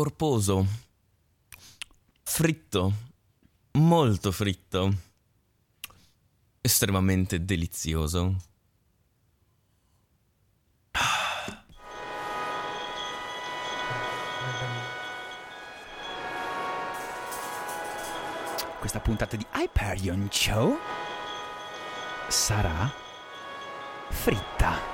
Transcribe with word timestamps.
corposo, 0.00 0.66
fritto, 2.22 2.92
molto 3.72 4.32
fritto, 4.32 4.94
estremamente 6.62 7.44
delizioso. 7.44 8.34
Questa 18.78 19.00
puntata 19.00 19.36
di 19.36 19.46
Hyperion 19.52 20.28
Show 20.30 20.78
sarà 22.26 22.90
fritta. 24.08 24.89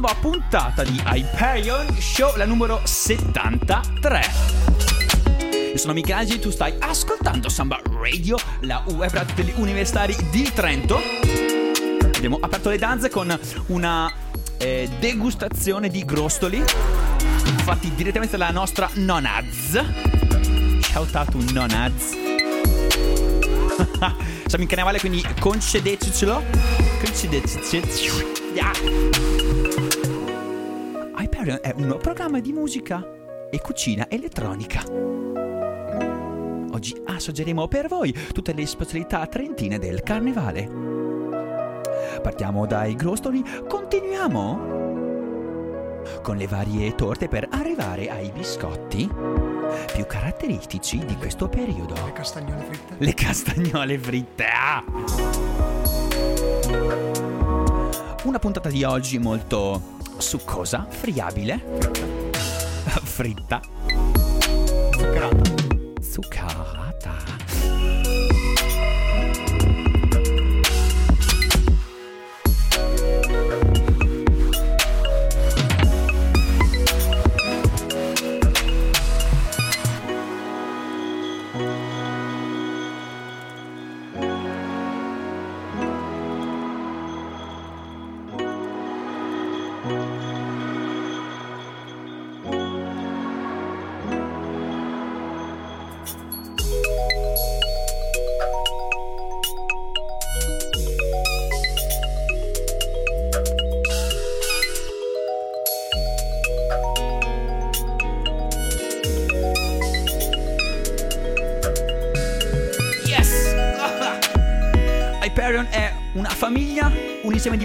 Nuova 0.00 0.14
puntata 0.20 0.82
di 0.82 1.00
Hyperion 1.06 1.86
Show, 2.00 2.34
la 2.34 2.46
numero 2.46 2.80
73. 2.82 4.22
Io 5.70 5.78
sono 5.78 5.92
Michelangelo, 5.92 6.40
tu 6.40 6.50
stai 6.50 6.74
ascoltando 6.80 7.48
Samba 7.48 7.80
Radio, 7.92 8.36
la 8.62 8.82
web 8.88 9.12
radio 9.12 9.32
degli 9.36 9.52
universitari 9.54 10.16
di 10.32 10.50
Trento. 10.52 10.98
Abbiamo 12.16 12.38
aperto 12.40 12.70
le 12.70 12.78
danze 12.78 13.08
con 13.08 13.38
una 13.66 14.12
eh, 14.56 14.90
degustazione 14.98 15.88
di 15.88 16.04
grostoli, 16.04 16.60
fatti 17.62 17.94
direttamente 17.94 18.36
dalla 18.36 18.50
nostra 18.50 18.90
Nonaz. 18.94 19.80
Shout 20.80 21.14
out 21.14 21.30
to 21.30 21.38
Nonaz. 21.52 22.08
Siamo 24.46 24.64
in 24.64 24.66
carnevale, 24.66 24.98
quindi 24.98 25.24
concedetecelo. 25.38 26.42
Concedetecelo. 26.98 28.43
Yeah. 28.54 28.70
Hyperion 31.16 31.58
è 31.60 31.74
un 31.74 31.98
programma 32.00 32.38
di 32.38 32.52
musica 32.52 33.04
e 33.50 33.60
cucina 33.60 34.08
elettronica. 34.08 34.84
Oggi 36.70 36.94
assaggeremo 37.04 37.66
per 37.66 37.88
voi 37.88 38.16
tutte 38.32 38.52
le 38.52 38.64
specialità 38.66 39.26
trentine 39.26 39.80
del 39.80 40.04
carnevale. 40.04 40.70
Partiamo 42.22 42.64
dai 42.66 42.94
grostoli, 42.94 43.42
continuiamo 43.66 44.82
con 46.22 46.36
le 46.36 46.46
varie 46.46 46.94
torte 46.94 47.26
per 47.26 47.48
arrivare 47.50 48.08
ai 48.08 48.30
biscotti 48.30 49.10
più 49.92 50.06
caratteristici 50.06 51.04
di 51.04 51.16
questo 51.16 51.48
periodo. 51.48 51.94
Le 52.04 52.12
castagnole 52.12 52.62
fritte. 52.62 52.94
Le 52.98 53.14
castagnole 53.14 53.98
fritte. 53.98 54.44
ah! 54.44 55.53
Una 58.24 58.38
puntata 58.38 58.70
di 58.70 58.84
oggi 58.84 59.18
molto 59.18 59.98
succosa, 60.16 60.86
friabile, 60.88 61.62
fritta, 63.04 63.60
Zuccherata. 64.92 65.42
zuccherata. 66.00 66.63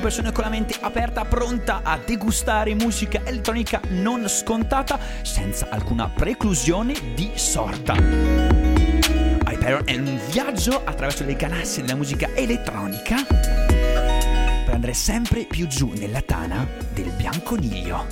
Persone 0.10 0.32
con 0.32 0.44
la 0.44 0.50
mente 0.50 0.76
aperta, 0.80 1.24
pronta 1.24 1.82
a 1.84 2.00
degustare 2.04 2.74
musica 2.74 3.22
elettronica 3.26 3.80
non 3.90 4.28
scontata, 4.28 4.98
senza 5.22 5.68
alcuna 5.70 6.10
preclusione 6.10 6.96
di 7.14 7.30
sorta. 7.36 7.94
Hyperion 7.94 9.84
è 9.86 9.96
un 9.98 10.20
viaggio 10.32 10.84
attraverso 10.84 11.24
le 11.26 11.36
galassie 11.36 11.84
della 11.84 11.96
musica 11.96 12.28
elettronica 12.34 13.18
per 13.28 14.74
andare 14.74 14.96
sempre 14.96 15.44
più 15.44 15.68
giù 15.68 15.94
nella 15.96 16.22
tana 16.22 16.68
del 16.92 17.12
bianconiglio. 17.12 18.08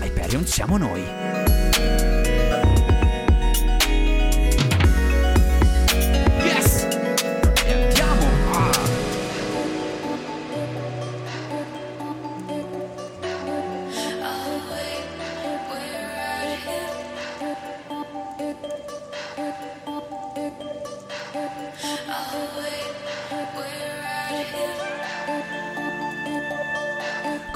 Hyperion 0.00 0.44
siamo 0.46 0.76
noi. 0.76 1.23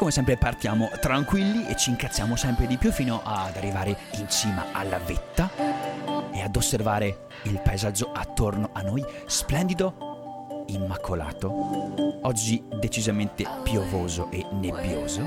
Come 0.08 0.20
sempre 0.26 0.38
partiamo 0.38 0.88
tranquilli 1.02 1.66
e 1.66 1.76
ci 1.76 1.91
incazziamo 1.91 2.34
sempre 2.34 2.66
di 2.66 2.78
più 2.78 2.91
fino 2.91 3.20
ad 3.22 3.54
arrivare 3.58 3.94
in 4.12 4.26
cima 4.26 4.69
alla 4.72 4.96
vetta 4.96 5.50
e 6.32 6.41
ad 6.41 6.56
osservare 6.56 7.26
il 7.42 7.60
paesaggio 7.60 8.12
attorno 8.12 8.70
a 8.72 8.80
noi 8.80 9.04
splendido, 9.26 10.64
immacolato, 10.69 12.20
oggi 12.22 12.64
decisamente 12.80 13.46
piovoso 13.62 14.30
e 14.30 14.46
nebbioso, 14.50 15.20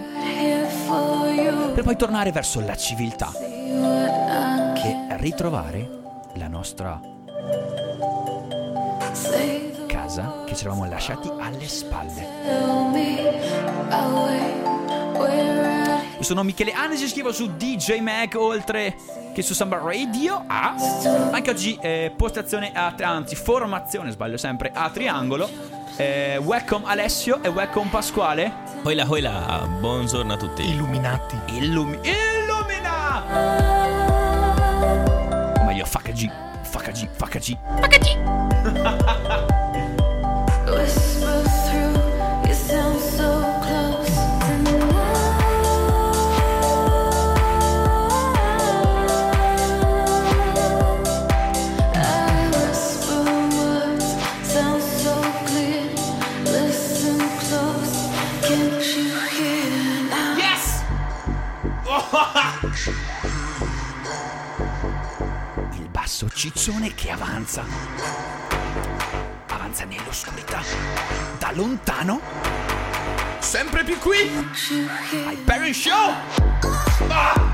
per 1.75 1.83
poi 1.83 1.95
tornare 1.95 2.31
verso 2.31 2.59
la 2.61 2.75
civiltà 2.75 3.31
e 3.37 5.05
ritrovare 5.17 5.87
la 6.37 6.47
nostra 6.47 6.99
casa 9.85 10.43
che 10.43 10.55
ci 10.55 10.65
eravamo 10.65 10.85
lasciati 10.89 11.29
alle 11.39 11.67
spalle. 11.67 12.29
Io 15.29 16.23
sono 16.23 16.43
Michele 16.43 16.71
Anesi, 16.73 17.07
scrivo 17.07 17.31
su 17.31 17.55
DJ 17.55 17.99
Mag 17.99 18.35
oltre 18.35 18.95
che 19.33 19.41
su 19.41 19.53
Samba 19.53 19.77
Radio. 19.83 20.43
Ah, 20.47 20.75
anche 21.31 21.49
oggi 21.49 21.77
eh, 21.81 22.11
postazione 22.15 22.71
a 22.73 22.91
tri- 22.91 23.05
anzi 23.05 23.35
formazione, 23.35 24.11
sbaglio 24.11 24.37
sempre, 24.37 24.71
a 24.73 24.89
triangolo. 24.89 25.49
Eh, 25.97 26.37
welcome 26.37 26.85
Alessio 26.87 27.41
e 27.43 27.49
welcome 27.49 27.89
Pasquale. 27.89 28.51
Hoila 28.83 29.05
hoila, 29.07 29.67
buongiorno 29.79 30.33
a 30.33 30.37
tutti. 30.37 30.67
Illuminati. 30.67 31.37
Illumi- 31.47 31.99
illumina! 32.01 33.23
O 35.59 35.63
meglio, 35.63 35.85
FHG, 35.85 36.31
FHG, 36.63 37.07
FHG. 37.15 37.57
Whisper 40.71 41.20
Il 65.73 65.89
basso 65.89 66.29
ciccione 66.29 66.93
che 66.93 67.11
avanza. 67.11 67.65
Avanza 69.47 69.83
nell'oscurità. 69.83 70.61
Da 71.37 71.51
lontano, 71.51 72.21
sempre 73.39 73.83
più 73.83 73.97
qui, 73.99 74.31
Hyperion 75.11 75.73
Show! 75.73 76.13
Ah! 77.09 77.50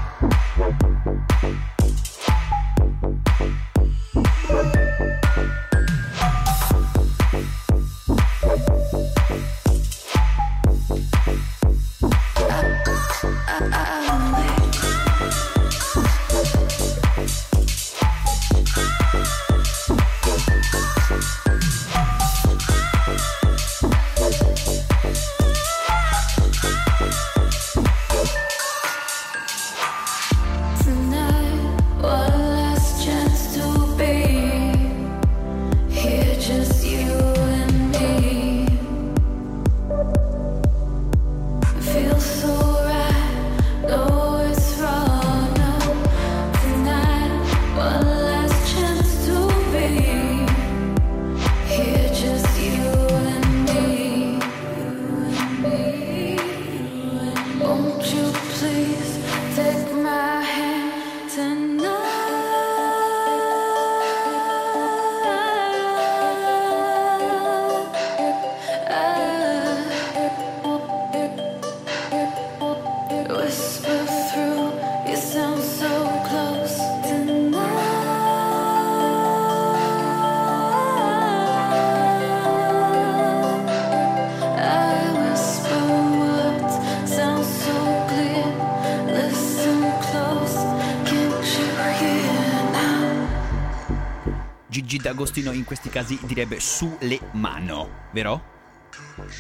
Gigi 95.38 95.44
D'Agostino 95.44 95.52
in 95.52 95.66
questi 95.66 95.90
casi 95.90 96.18
direbbe 96.24 96.60
sulle 96.60 97.20
mano, 97.34 97.90
vero? 98.12 98.56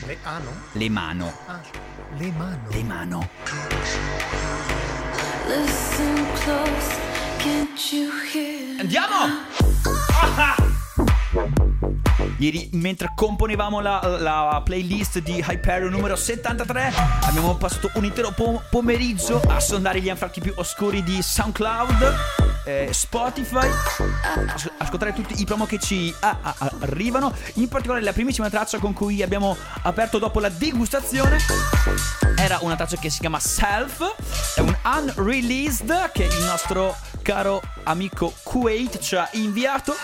Le, 0.05 0.17
ah 0.23 0.37
no? 0.37 0.51
Le 0.73 0.89
mano, 0.89 1.33
Ah, 1.47 1.59
le 2.17 2.31
mano. 2.31 2.59
le 2.69 2.83
mano. 2.83 3.29
Listen 5.47 6.25
close, 6.43 6.99
can't 7.39 7.91
you 7.91 8.11
hear? 8.31 8.79
Andiamo! 8.79 9.45
Ieri, 12.39 12.69
mentre 12.73 13.11
componevamo 13.15 13.79
la, 13.79 13.99
la 14.19 14.61
playlist 14.63 15.19
di 15.19 15.43
Hyperion 15.47 15.89
numero 15.89 16.15
73, 16.15 16.93
abbiamo 17.21 17.55
passato 17.55 17.89
un 17.95 18.05
intero 18.05 18.29
pom- 18.31 18.61
pomeriggio 18.69 19.41
a 19.47 19.59
sondare 19.59 19.99
gli 20.01 20.09
anfratti 20.09 20.39
più 20.41 20.53
oscuri 20.57 21.01
di 21.01 21.19
SoundCloud, 21.19 22.15
eh, 22.67 22.89
Spotify, 22.91 23.67
as- 24.53 24.69
ascoltare 24.77 25.13
tutti 25.13 25.39
i 25.39 25.45
promo 25.45 25.65
che 25.65 25.79
ci 25.79 26.13
ah, 26.19 26.37
ah, 26.41 26.71
arrivano. 26.79 27.33
In 27.53 27.69
particolare, 27.69 28.03
la 28.03 28.11
primissima 28.11 28.49
traccia 28.49 28.77
con 28.77 28.91
cui 28.91 29.23
abbiamo 29.23 29.55
aperto 29.83 30.19
dopo 30.19 30.41
la 30.41 30.49
degustazione 30.49 31.37
era 32.35 32.59
una 32.61 32.75
traccia 32.75 32.97
che 32.97 33.09
si 33.09 33.19
chiama 33.19 33.39
Self, 33.39 34.55
è 34.55 34.59
un 34.59 34.75
unreleased 34.83 36.11
che 36.11 36.25
il 36.25 36.43
nostro 36.43 36.95
caro 37.21 37.61
amico 37.83 38.33
Kuwait 38.43 38.99
ci 38.99 39.15
ha 39.15 39.29
inviato. 39.33 39.95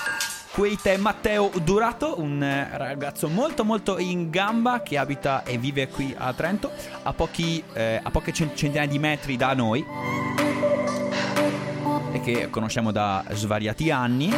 Kuwait 0.54 0.86
è 0.86 0.98
Matteo 0.98 1.52
Durato, 1.64 2.20
un 2.20 2.42
eh, 2.44 2.70
ragazzo 2.78 3.28
molto 3.28 3.66
molto 3.66 3.98
in 3.98 4.30
gamba 4.30 4.84
che 4.84 5.00
abita 5.00 5.44
e 5.44 5.58
vive 5.58 5.88
qui 5.88 6.14
a 6.16 6.32
Trento, 6.34 6.72
a, 7.02 7.12
pochi, 7.12 7.64
eh, 7.74 8.00
a 8.02 8.12
poche 8.12 8.32
cent- 8.32 8.56
centinaia 8.56 8.88
di 8.88 9.00
metri 9.00 9.36
da 9.36 9.54
noi 9.54 10.23
che 12.24 12.50
conosciamo 12.50 12.92
da 12.92 13.24
svariati 13.32 13.92
anni 13.92 14.34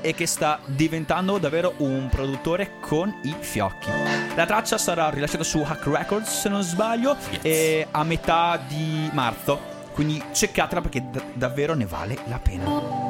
e 0.00 0.14
che 0.14 0.26
sta 0.26 0.58
diventando 0.66 1.38
davvero 1.38 1.74
un 1.78 2.08
produttore 2.10 2.72
con 2.80 3.14
i 3.22 3.34
fiocchi. 3.38 3.88
La 4.34 4.46
traccia 4.46 4.76
sarà 4.76 5.08
rilasciata 5.10 5.44
su 5.44 5.60
Hack 5.60 5.86
Records 5.86 6.40
se 6.40 6.48
non 6.48 6.62
sbaglio 6.62 7.16
e 7.42 7.86
a 7.90 8.02
metà 8.04 8.60
di 8.66 9.08
marzo, 9.12 9.58
quindi 9.92 10.22
ceccatela 10.32 10.80
perché 10.80 11.08
d- 11.08 11.22
davvero 11.34 11.74
ne 11.74 11.86
vale 11.86 12.18
la 12.26 12.38
pena. 12.38 13.08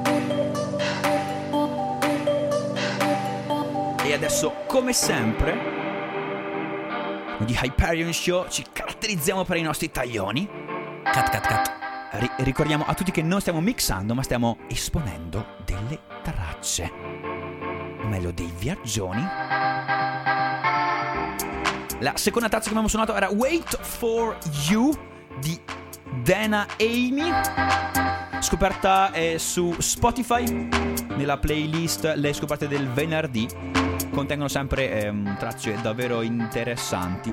E 4.03 4.13
adesso, 4.13 4.55
come 4.67 4.93
sempre, 4.93 5.79
di 7.39 7.59
Hyperion 7.61 8.13
Show 8.13 8.49
ci 8.49 8.65
caratterizziamo 8.71 9.45
per 9.45 9.57
i 9.57 9.63
nostri 9.63 9.91
taglioni. 9.91 10.49
Cat 11.05 11.31
cat 11.31 11.47
cat. 11.47 11.80
Ri- 12.13 12.31
ricordiamo 12.39 12.85
a 12.87 12.95
tutti 12.95 13.13
che 13.13 13.23
non 13.23 13.41
stiamo 13.41 13.61
mixando, 13.61 14.15
ma 14.15 14.23
stiamo 14.23 14.59
esponendo 14.69 15.57
delle 15.65 16.01
tracce. 16.23 16.91
O 18.03 18.07
meglio, 18.09 18.33
dei 18.33 18.53
viaggioni. 18.59 19.23
La 22.01 22.13
seconda 22.17 22.49
traccia 22.49 22.65
che 22.65 22.71
abbiamo 22.71 22.89
suonato 22.89 23.15
era 23.15 23.31
Wait 23.31 23.79
for 23.81 24.37
You 24.69 24.93
di 25.39 25.59
Dana 26.23 26.67
Amy. 26.81 27.31
Scoperta 28.41 29.13
eh, 29.13 29.39
su 29.39 29.75
Spotify 29.79 30.69
nella 31.15 31.39
playlist 31.39 32.15
Le 32.17 32.33
scoperte 32.33 32.67
del 32.67 32.89
venerdì. 32.89 33.47
Contengono 34.11 34.49
sempre 34.49 35.03
ehm, 35.03 35.37
tracce 35.39 35.79
davvero 35.81 36.23
interessanti. 36.23 37.33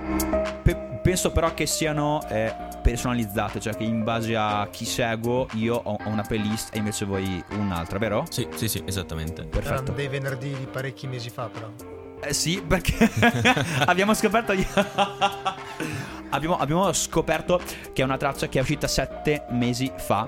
Pe- 0.62 0.87
penso 1.08 1.32
però 1.32 1.54
che 1.54 1.66
siano 1.68 2.20
eh, 2.28 2.54
personalizzate, 2.82 3.62
cioè 3.62 3.78
che 3.78 3.84
in 3.84 4.04
base 4.04 4.36
a 4.36 4.68
chi 4.70 4.84
seguo 4.84 5.48
io 5.54 5.76
ho, 5.82 5.98
ho 6.04 6.10
una 6.10 6.24
playlist 6.24 6.76
e 6.76 6.80
invece 6.80 7.06
voi 7.06 7.42
un'altra, 7.52 7.98
vero? 7.98 8.26
Sì, 8.30 8.46
sì, 8.56 8.68
sì, 8.68 8.84
esattamente. 8.86 9.44
Erano 9.44 9.50
Perfetto. 9.50 9.92
dei 9.94 10.10
venerdì 10.10 10.54
di 10.54 10.68
parecchi 10.70 11.08
mesi 11.08 11.30
fa, 11.30 11.48
però. 11.48 11.72
Eh 12.20 12.34
sì, 12.34 12.62
perché 12.62 13.10
abbiamo 13.88 14.14
scoperto. 14.14 14.52
abbiamo, 16.32 16.58
abbiamo 16.58 16.92
scoperto 16.92 17.62
che 17.94 18.02
è 18.02 18.04
una 18.04 18.18
traccia 18.18 18.50
che 18.50 18.60
è 18.60 18.62
uscita 18.62 18.88
sette 18.88 19.46
mesi 19.52 19.90
fa. 19.96 20.28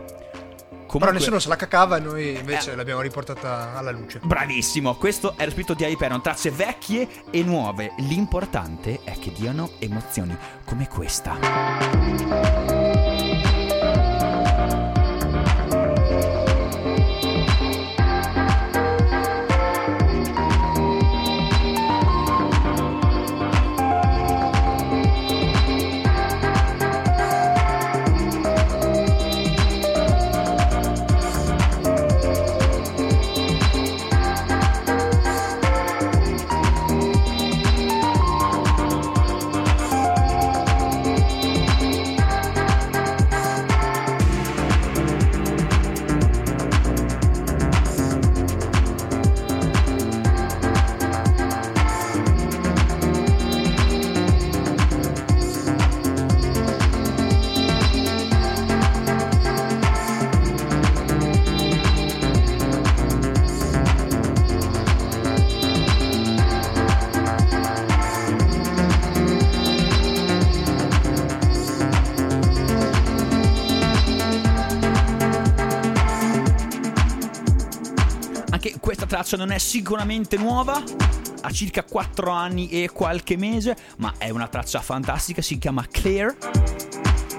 Però 0.89 0.99
Comunque- 1.05 1.19
nessuno 1.19 1.39
se 1.39 1.49
la 1.49 1.55
cacava 1.55 1.97
e 1.97 1.99
noi 1.99 2.35
invece 2.37 2.71
Eh. 2.71 2.75
l'abbiamo 2.75 3.01
riportata 3.01 3.75
alla 3.77 3.91
luce. 3.91 4.19
Bravissimo, 4.23 4.95
questo 4.95 5.33
è 5.37 5.45
lo 5.45 5.51
spirito 5.51 5.75
di 5.75 5.83
Hyperion, 5.83 6.21
tracce 6.21 6.49
vecchie 6.49 7.07
e 7.29 7.43
nuove. 7.43 7.93
L'importante 7.99 9.01
è 9.03 9.13
che 9.19 9.31
diano 9.31 9.71
emozioni 9.79 10.35
come 10.65 10.87
questa. 10.87 12.38
Traccia 79.29 79.37
non 79.37 79.51
è 79.51 79.59
sicuramente 79.59 80.37
nuova, 80.37 80.81
ha 81.41 81.51
circa 81.51 81.83
4 81.83 82.31
anni 82.31 82.67
e 82.69 82.89
qualche 82.89 83.37
mese, 83.37 83.77
ma 83.97 84.15
è 84.17 84.31
una 84.31 84.47
traccia 84.47 84.81
fantastica, 84.81 85.43
si 85.43 85.59
chiama 85.59 85.85
Clear 85.87 86.35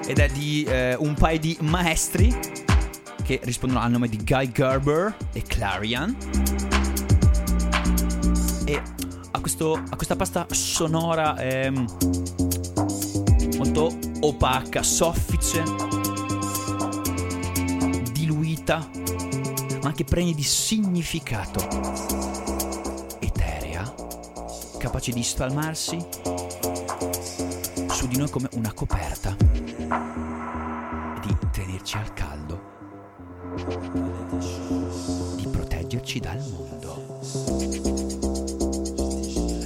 ed 0.06 0.18
è 0.20 0.28
di 0.28 0.62
eh, 0.62 0.94
un 0.96 1.14
paio 1.14 1.40
di 1.40 1.56
maestri 1.62 2.32
che 3.24 3.40
rispondono 3.42 3.82
al 3.82 3.90
nome 3.90 4.08
di 4.08 4.18
Guy 4.18 4.52
Gerber 4.52 5.16
e 5.32 5.42
Clarion. 5.42 6.16
E 8.66 8.82
ha, 9.32 9.40
questo, 9.40 9.72
ha 9.72 9.96
questa 9.96 10.14
pasta 10.14 10.46
sonora 10.50 11.36
ehm, 11.38 11.86
molto 13.56 13.98
opaca, 14.20 14.84
soffice, 14.84 15.64
diluita, 18.12 18.99
ma 20.00 20.04
anche 20.04 20.04
pregna 20.04 20.32
di 20.32 20.42
significato. 20.42 21.60
Eterea, 23.18 23.94
capace 24.78 25.12
di 25.12 25.22
spalmarsi 25.22 25.98
su 27.90 28.06
di 28.06 28.16
noi 28.16 28.30
come 28.30 28.48
una 28.52 28.72
coperta 28.72 29.36
e 29.38 31.20
di 31.26 31.36
tenerci 31.50 31.96
al 31.96 32.12
caldo, 32.14 32.60
di 35.36 35.46
proteggerci 35.48 36.20
dal 36.20 36.38
mondo. 36.48 37.18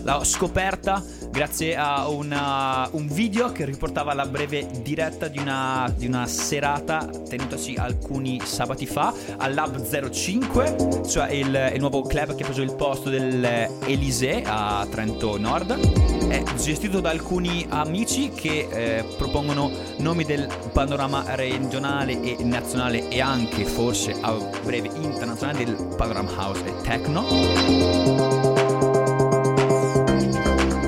L'ho 0.03 0.25
scoperta 0.25 1.03
grazie 1.35 1.75
a 1.77 2.07
una- 2.07 2.89
un 2.93 3.09
video 3.09 3.51
che 3.51 3.65
riportava 3.65 4.15
la 4.15 4.25
breve 4.25 4.69
diretta 4.83 5.27
di 5.27 5.39
una, 5.39 5.93
di 5.95 6.07
una 6.07 6.29
serata 6.29 7.11
tenutasi 7.29 7.75
alcuni 7.75 8.41
sabati 8.45 8.87
fa 8.87 9.13
al 9.39 9.53
Lab 9.53 9.83
05, 10.11 11.03
cioè 11.09 11.33
il, 11.33 11.73
il 11.75 11.81
nuovo 11.81 12.03
club 12.03 12.37
che 12.37 12.45
ha 12.45 12.47
preso 12.47 12.63
il 12.63 12.73
posto 12.77 13.11
dell'Elysée 13.11 14.45
a 14.47 14.87
Trento 14.89 15.37
Nord. 15.37 16.29
È 16.29 16.41
gestito 16.57 17.01
da 17.01 17.11
alcuni 17.11 17.67
amici 17.69 18.31
che 18.31 18.69
eh, 18.71 19.05
propongono 19.19 19.73
nomi 19.99 20.23
del 20.23 20.47
panorama 20.73 21.35
regionale 21.35 22.21
e 22.23 22.45
nazionale 22.45 23.09
e 23.09 23.21
anche 23.21 23.65
forse 23.65 24.17
a 24.21 24.33
breve 24.63 24.89
internazionale 24.95 25.65
del 25.65 25.95
panorama 25.97 26.31
house 26.37 26.65
e 26.65 26.75
techno. 26.83 28.54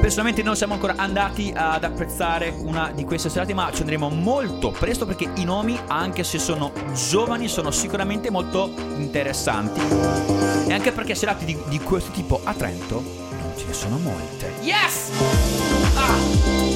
Personalmente 0.06 0.44
non 0.44 0.54
siamo 0.54 0.74
ancora 0.74 0.94
andati 0.96 1.52
ad 1.52 1.82
apprezzare 1.82 2.54
una 2.56 2.92
di 2.94 3.04
queste 3.04 3.28
serate, 3.28 3.54
ma 3.54 3.72
ci 3.72 3.80
andremo 3.80 4.08
molto 4.08 4.70
presto 4.70 5.04
perché 5.04 5.28
i 5.34 5.42
nomi, 5.42 5.76
anche 5.88 6.22
se 6.22 6.38
sono 6.38 6.70
giovani, 6.92 7.48
sono 7.48 7.72
sicuramente 7.72 8.30
molto 8.30 8.72
interessanti. 8.98 9.80
E 10.68 10.72
anche 10.72 10.92
perché 10.92 11.16
serate 11.16 11.44
di, 11.44 11.58
di 11.66 11.80
questo 11.80 12.12
tipo 12.12 12.40
a 12.44 12.54
Trento 12.54 13.02
non 13.30 13.52
ce 13.56 13.64
ne 13.66 13.72
sono 13.72 13.98
molte. 13.98 14.52
Yes! 14.60 15.10
Ah! 15.96 16.75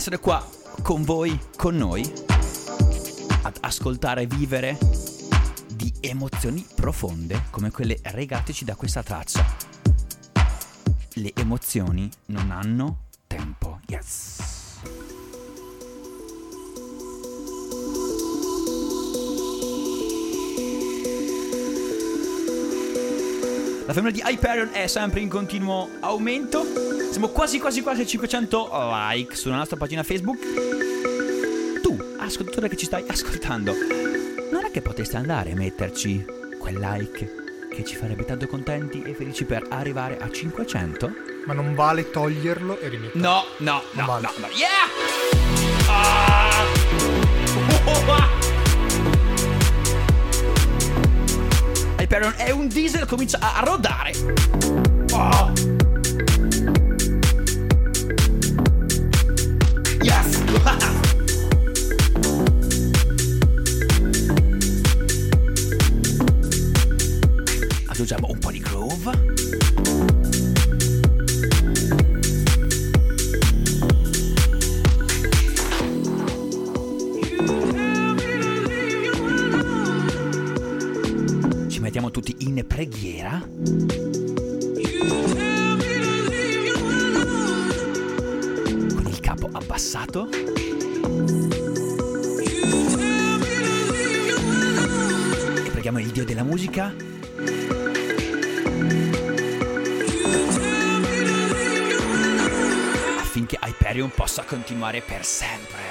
Essere 0.00 0.18
qua 0.18 0.42
con 0.80 1.02
voi, 1.02 1.38
con 1.58 1.76
noi, 1.76 2.02
ad 3.42 3.58
ascoltare 3.60 4.22
e 4.22 4.26
vivere 4.26 4.78
di 5.74 5.92
emozioni 6.00 6.64
profonde 6.74 7.42
come 7.50 7.70
quelle 7.70 7.98
regateci 8.04 8.64
da 8.64 8.76
questa 8.76 9.02
traccia. 9.02 9.44
Le 11.16 11.32
emozioni 11.34 12.10
non 12.28 12.50
hanno 12.50 13.08
La 23.90 23.96
famiglia 23.96 24.22
di 24.22 24.34
Hyperion 24.34 24.68
è 24.70 24.86
sempre 24.86 25.18
in 25.18 25.28
continuo 25.28 25.90
aumento. 25.98 26.64
Siamo 27.10 27.30
quasi 27.30 27.58
quasi 27.58 27.80
quasi 27.80 28.02
a 28.02 28.06
500 28.06 28.70
like 29.10 29.34
sulla 29.34 29.56
nostra 29.56 29.76
pagina 29.76 30.04
Facebook. 30.04 30.38
Tu, 31.82 31.98
ascoltatore 32.20 32.68
che 32.68 32.76
ci 32.76 32.84
stai 32.84 33.02
ascoltando, 33.08 33.72
non 34.52 34.64
è 34.64 34.70
che 34.70 34.80
potresti 34.80 35.16
andare 35.16 35.50
a 35.50 35.56
metterci 35.56 36.24
quel 36.56 36.78
like 36.78 37.34
che 37.68 37.84
ci 37.84 37.96
farebbe 37.96 38.24
tanto 38.24 38.46
contenti 38.46 39.02
e 39.02 39.12
felici 39.12 39.44
per 39.44 39.66
arrivare 39.68 40.18
a 40.18 40.30
500? 40.30 41.12
Ma 41.46 41.52
non 41.52 41.74
vale 41.74 42.12
toglierlo 42.12 42.78
e 42.78 42.88
rimetterlo. 42.90 43.20
No, 43.20 43.42
no, 43.56 43.82
no, 43.90 44.06
Vale. 44.06 44.22
no, 44.22 44.32
no. 44.36 44.46
Yeah! 44.54 45.88
Ah! 45.88 46.49
Hyperion 52.10 52.34
è 52.38 52.50
un 52.50 52.66
diesel, 52.66 53.06
comincia 53.06 53.38
a 53.40 53.60
rodare. 53.60 54.10
Oh! 55.12 55.79
Capo 89.80 90.28
abbassato. 90.28 90.28
E 95.64 95.70
preghiamo 95.70 95.98
il 95.98 96.10
Dio 96.10 96.24
della 96.24 96.42
musica. 96.42 96.94
Affinché 103.18 103.58
Hyperion 103.62 104.10
possa 104.10 104.42
continuare 104.44 105.00
per 105.00 105.24
sempre. 105.24 105.89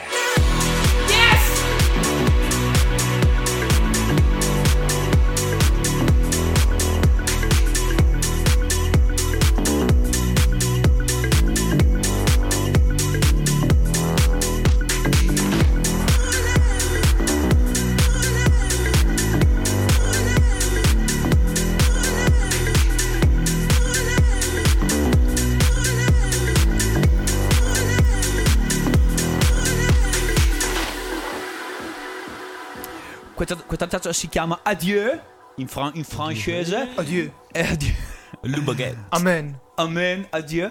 Questa, 33.79 33.87
traccia 33.87 34.13
si 34.13 34.27
chiama 34.27 34.59
Adieu 34.63 35.19
in, 35.55 35.67
fran- 35.67 35.91
in 35.95 36.03
francese. 36.03 36.89
Adieu. 36.95 37.31
Eh, 37.51 37.61
adieu. 37.67 37.93
Le 38.41 38.59
baguette. 38.61 39.05
Amen. 39.09 39.57
Amen, 39.75 40.27
adieu. 40.31 40.69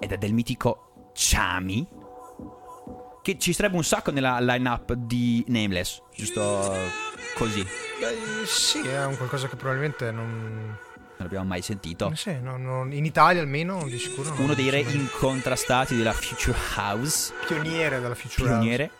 Ed 0.00 0.12
è 0.12 0.16
del 0.18 0.32
mitico 0.32 1.10
Chami. 1.14 1.86
Che 3.22 3.38
ci 3.38 3.52
sarebbe 3.52 3.76
un 3.76 3.84
sacco 3.84 4.10
nella 4.10 4.38
line-up 4.40 4.92
di 4.94 5.44
Nameless. 5.48 6.02
Giusto 6.14 6.74
così. 7.34 7.62
Beh, 7.62 8.46
sì, 8.46 8.80
è 8.86 9.04
un 9.04 9.16
qualcosa 9.16 9.48
che 9.48 9.56
probabilmente 9.56 10.10
non... 10.10 10.76
Non 11.18 11.26
l'abbiamo 11.26 11.46
mai 11.46 11.62
sentito. 11.62 12.12
Sì, 12.14 12.38
non- 12.40 12.62
non- 12.62 12.92
in 12.92 13.04
Italia 13.04 13.42
almeno 13.42 13.82
di 13.84 13.98
sicuro. 13.98 14.32
Uno 14.38 14.54
dei 14.54 14.70
re 14.70 14.80
incontrastati 14.80 15.96
della 15.96 16.12
Future 16.12 16.56
House. 16.76 17.32
pioniere 17.46 18.00
della 18.00 18.14
Future 18.14 18.48
House. 18.48 18.58
Pioniere. 18.60 18.90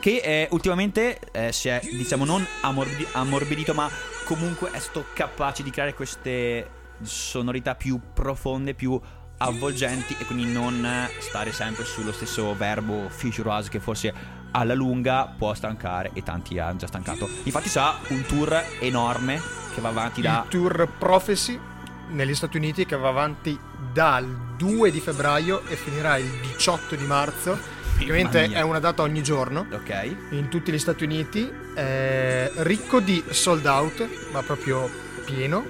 Che 0.00 0.20
eh, 0.22 0.48
ultimamente 0.52 1.18
eh, 1.32 1.52
si 1.52 1.68
è, 1.68 1.80
diciamo, 1.82 2.24
non 2.24 2.46
ammorbi- 2.60 3.06
ammorbidito, 3.12 3.74
ma 3.74 3.90
comunque 4.24 4.70
è 4.70 4.78
stato 4.78 5.06
capace 5.12 5.62
di 5.62 5.70
creare 5.70 5.94
queste 5.94 6.70
sonorità 7.02 7.74
più 7.74 8.00
profonde, 8.12 8.74
più 8.74 9.00
avvolgenti 9.38 10.16
e 10.18 10.24
quindi 10.24 10.50
non 10.50 10.86
stare 11.18 11.52
sempre 11.52 11.84
sullo 11.84 12.12
stesso 12.12 12.54
verbo 12.56 13.08
House 13.44 13.70
che 13.70 13.78
forse 13.78 14.12
alla 14.50 14.74
lunga 14.74 15.32
può 15.36 15.54
stancare 15.54 16.10
e 16.14 16.22
tanti 16.22 16.58
hanno 16.58 16.78
già 16.78 16.86
stancato. 16.86 17.28
Infatti 17.44 17.68
sa 17.68 17.98
un 18.08 18.24
tour 18.26 18.62
enorme 18.80 19.40
che 19.74 19.80
va 19.80 19.88
avanti 19.88 20.20
da... 20.20 20.42
Il 20.44 20.50
tour 20.50 20.88
Prophecy 20.98 21.58
negli 22.10 22.34
Stati 22.34 22.56
Uniti 22.56 22.86
che 22.86 22.96
va 22.96 23.08
avanti 23.08 23.58
dal 23.92 24.54
2 24.56 24.90
di 24.90 25.00
febbraio 25.00 25.64
e 25.66 25.76
finirà 25.76 26.16
il 26.16 26.28
18 26.40 26.94
di 26.94 27.04
marzo. 27.04 27.76
Ovviamente 28.02 28.48
mia. 28.48 28.58
è 28.58 28.60
una 28.62 28.78
data 28.78 29.02
ogni 29.02 29.22
giorno 29.22 29.66
Ok? 29.72 30.14
in 30.30 30.48
tutti 30.48 30.72
gli 30.72 30.78
Stati 30.78 31.04
Uniti, 31.04 31.50
è 31.74 32.50
ricco 32.56 33.00
di 33.00 33.22
sold 33.30 33.66
out, 33.66 34.06
ma 34.32 34.42
proprio 34.42 34.88
pieno. 35.24 35.64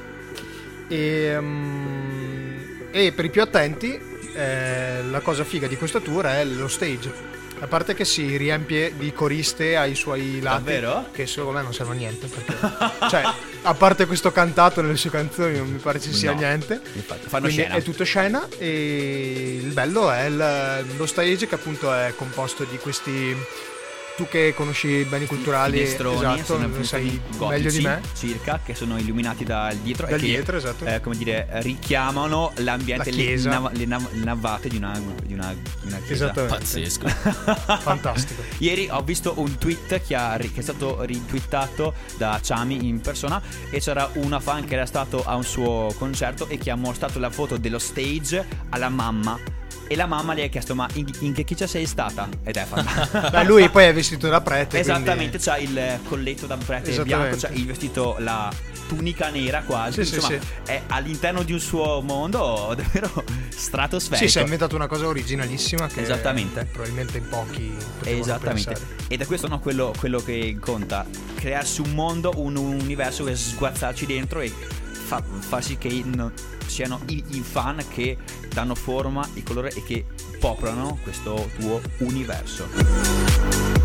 E, 0.89 1.37
mm, 1.39 2.59
e 2.91 3.13
per 3.13 3.25
i 3.25 3.31
più 3.31 3.43
attenti, 3.43 3.99
eh, 4.35 5.03
la 5.05 5.21
cosa 5.21 5.45
figa 5.45 5.67
di 5.67 5.77
questo 5.77 6.01
tour 6.01 6.27
è 6.27 6.45
lo 6.45 6.69
stage. 6.69 7.37
A 7.61 7.67
parte 7.67 7.93
che 7.95 8.05
si 8.05 8.37
riempie 8.37 8.93
di 8.97 9.13
coriste 9.13 9.77
ai 9.77 9.97
suoi 9.97 10.41
lati, 10.41 10.63
Davvero? 10.65 11.07
che 11.13 11.27
secondo 11.27 11.59
me 11.59 11.63
non 11.65 11.75
serve 11.75 11.93
a 11.93 11.97
niente. 11.97 12.29
Perché, 12.29 12.55
cioè, 13.11 13.23
a 13.69 13.75
parte 13.75 14.07
questo 14.07 14.33
cantato 14.33 14.81
nelle 14.81 14.97
sue 14.97 15.11
canzoni, 15.11 15.59
non 15.59 15.69
mi 15.71 15.79
pare 15.79 16.01
ci 16.01 16.13
sia 16.13 16.33
No. 16.33 16.39
niente. 16.39 16.81
Infatti, 16.95 17.29
fanno 17.29 17.45
Quindi 17.45 17.63
scena. 17.63 17.75
è 17.77 17.83
tutto 17.83 18.05
scena 18.05 18.49
e 18.59 19.61
il 19.63 19.73
bello 19.73 20.11
è 20.11 20.25
il- 20.25 20.85
lo 20.97 21.07
stage 21.07 21.47
che 21.47 21.55
appunto 21.55 21.93
è 21.93 22.15
composto 22.17 22.65
di 22.65 22.79
questi 22.79 23.37
tu 24.19 24.27
che 24.27 24.53
conosci 24.53 24.89
i 24.89 25.05
beni 25.05 25.27
culturali 25.27 25.81
esatto, 25.81 26.17
sono 26.43 26.83
sai 26.83 27.21
gotici, 27.37 27.47
meglio 27.47 27.71
di 27.71 27.81
me. 27.83 28.01
circa 28.15 28.59
che 28.65 28.75
sono 28.75 28.99
illuminati 28.99 29.45
dal 29.45 29.77
dietro 29.77 30.07
Dal 30.09 30.17
e 30.17 30.21
che, 30.21 30.27
dietro, 30.27 30.57
esatto. 30.57 30.85
eh, 30.85 31.01
come 31.01 31.17
dire 31.17 31.47
richiamano 31.63 32.51
l'ambiente 32.57 33.13
La 33.13 33.17
le, 33.17 33.37
nav- 33.37 33.77
le 33.77 33.85
nav- 33.85 34.13
le 34.13 34.25
navate 34.25 34.69
di 34.69 34.77
una, 34.77 35.01
di 35.25 35.35
una, 35.35 35.55
di 35.55 35.87
una 35.87 35.99
chiesa. 35.99 36.25
Esattamente. 36.25 36.59
Pazzesco. 36.59 37.07
fantastico. 37.79 38.43
Ieri 38.59 38.89
ho 38.91 39.03
visto 39.03 39.35
un 39.37 39.57
tweet 39.57 40.03
che, 40.05 40.17
ha 40.17 40.37
che 40.37 40.51
è 40.53 40.63
stato 40.63 41.05
retweetato 41.05 41.95
da 42.17 42.41
Chami 42.43 42.89
in 42.89 43.01
persona 43.01 43.41
e 43.71 43.79
c'era 43.79 44.11
una 44.15 44.41
fan 44.41 44.65
che 44.65 44.75
era 44.75 44.87
stato 44.87 45.23
a 45.25 45.37
un 45.37 45.45
suo 45.45 45.95
concerto 45.97 46.49
e 46.49 46.59
che 46.59 46.73
ha 46.73 46.77
mostrato 46.77 47.21
la 47.21 47.31
foto 47.31 47.57
dello 47.57 47.79
stage 47.79 48.45
alla 48.71 48.89
mamma 48.89 49.39
e 49.89 49.97
la 49.97 50.07
mamma 50.07 50.35
le 50.35 50.45
ha 50.45 50.49
chiesto 50.49 50.75
ma 50.75 50.87
in, 50.95 51.07
in 51.21 51.33
che 51.33 51.45
chiesa 51.45 51.67
sei 51.67 51.87
stata? 51.87 52.29
Ed 52.45 52.57
è 52.57 52.65
fantastico. 52.65 53.31
Beh, 53.31 53.45
lui 53.45 53.69
poi 53.71 53.85
è 53.87 53.95
vestito 53.95 54.29
da 54.29 54.41
prete 54.41 54.69
quindi- 54.81 54.91
Esattamente, 54.91 55.39
c'ha 55.39 55.57
il 55.59 55.99
colletto 56.07 56.47
da 56.47 56.57
prete 56.57 57.03
bianco, 57.03 57.37
c'ha 57.39 57.49
il 57.49 57.67
vestito, 57.67 58.17
la 58.19 58.53
tunica 58.87 59.29
nera 59.31 59.63
quasi. 59.63 60.05
Sì, 60.05 60.09
sì, 60.11 60.15
Insomma, 60.17 60.39
sì. 60.65 60.73
è 60.73 60.83
all'interno 60.89 61.43
di 61.43 61.53
un 61.53 61.61
suo 61.61 62.01
mondo 62.03 62.75
davvero 62.77 63.25
stratosferico. 63.49 64.27
sì 64.27 64.31
si 64.33 64.39
è 64.39 64.43
inventato 64.43 64.75
una 64.77 64.87
cosa 64.87 65.07
originalissima 65.07 65.87
che 65.89 66.03
Esattamente. 66.03 66.65
probabilmente 66.71 67.19
in 67.19 67.29
pochi 67.29 67.75
Esattamente. 68.05 68.77
Ed 69.09 69.21
è 69.21 69.27
questo 69.27 69.49
no, 69.49 69.59
quello, 69.59 69.93
quello 69.99 70.21
che 70.23 70.57
conta. 70.61 71.05
Crearsi 71.35 71.81
un 71.81 71.93
mondo, 71.95 72.33
un 72.37 72.57
universo 72.57 73.27
e 73.27 73.35
sguazzarci 73.37 74.07
dentro 74.07 74.41
e 74.41 74.53
fa, 74.91 75.23
far 75.23 75.63
sì 75.63 75.79
che 75.79 76.03
no- 76.05 76.33
siano 76.69 77.01
i, 77.09 77.23
i 77.31 77.41
fan 77.41 77.85
che 77.89 78.17
danno 78.53 78.75
forma 78.75 79.27
e 79.35 79.43
colore 79.43 79.71
e 79.71 79.83
che 79.83 80.05
popolano 80.39 80.99
questo 81.03 81.51
tuo 81.59 81.81
universo. 81.99 83.78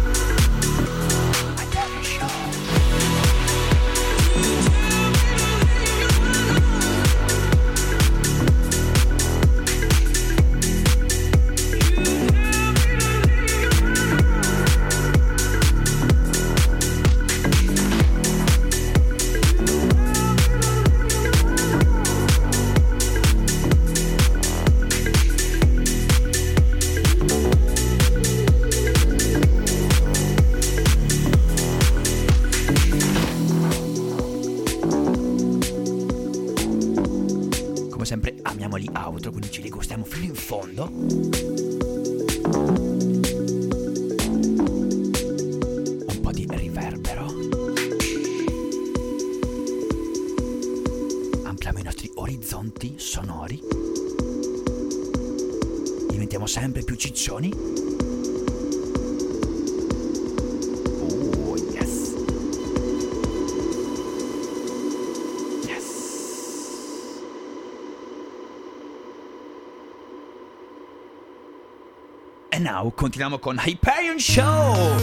Fondo. 40.53 40.87
Un 46.05 46.19
po' 46.21 46.31
di 46.31 46.45
riverbero. 46.47 47.25
Ampliamo 51.43 51.79
i 51.79 51.83
nostri 51.83 52.11
orizzonti 52.13 52.93
sonori. 52.97 53.59
Diventiamo 56.09 56.45
sempre 56.45 56.83
più 56.83 56.95
ciccioni. 56.97 57.82
Now 72.63 72.91
continuiamo 72.95 73.37
con 73.39 73.59
Hyperion 73.61 74.17
Show! 74.17 74.95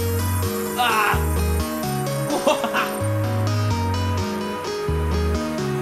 Ah! 0.76 1.18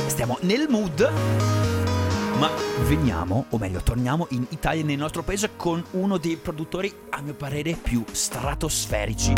Stiamo 0.09 0.39
nel 0.41 0.67
mood, 0.69 1.09
ma 2.39 2.51
veniamo, 2.83 3.45
o 3.51 3.59
meglio, 3.59 3.81
torniamo 3.81 4.27
in 4.31 4.45
Italia, 4.49 4.83
nel 4.83 4.99
nostro 4.99 5.23
paese, 5.23 5.51
con 5.55 5.85
uno 5.93 6.19
dei 6.19 6.37
produttori, 6.37 6.93
a 7.11 7.21
mio 7.21 7.35
parere, 7.35 7.79
più 7.81 8.05
stratosferici. 8.11 9.35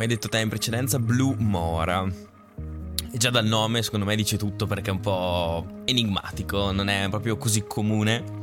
Come 0.00 0.12
hai 0.12 0.18
detto 0.18 0.30
te 0.30 0.38
in 0.38 0.48
precedenza, 0.48 0.98
Blue 0.98 1.34
Mora. 1.36 2.08
E 3.12 3.18
già 3.18 3.28
dal 3.28 3.44
nome, 3.44 3.82
secondo 3.82 4.06
me, 4.06 4.16
dice 4.16 4.38
tutto 4.38 4.66
perché 4.66 4.88
è 4.88 4.92
un 4.94 5.00
po' 5.00 5.82
enigmatico, 5.84 6.72
non 6.72 6.88
è 6.88 7.06
proprio 7.10 7.36
così 7.36 7.64
comune. 7.66 8.38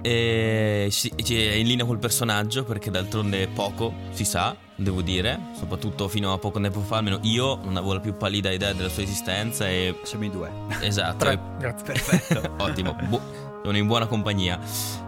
E 0.00 0.90
è 0.90 1.32
in 1.56 1.66
linea 1.66 1.84
col 1.84 1.98
personaggio 1.98 2.64
perché 2.64 2.90
d'altronde 2.90 3.48
poco 3.48 3.92
si 4.12 4.24
sa, 4.24 4.56
devo 4.76 5.02
dire, 5.02 5.38
soprattutto 5.58 6.08
fino 6.08 6.32
a 6.32 6.38
poco 6.38 6.58
tempo 6.58 6.80
fa, 6.80 6.96
almeno 6.96 7.18
io 7.22 7.56
non 7.56 7.76
avevo 7.76 7.92
la 7.92 8.00
più 8.00 8.16
pallida 8.16 8.50
idea 8.50 8.72
della 8.72 8.88
sua 8.88 9.02
esistenza 9.02 9.68
e 9.68 9.98
Siamo 10.04 10.24
in 10.24 10.30
due. 10.30 10.50
esatto, 10.80 11.28
e- 11.28 11.38
grazie. 11.58 11.84
Perfetto. 11.84 12.54
ottimo, 12.64 12.96
bu- 13.08 13.20
sono 13.62 13.76
in 13.76 13.86
buona 13.86 14.06
compagnia. 14.06 14.58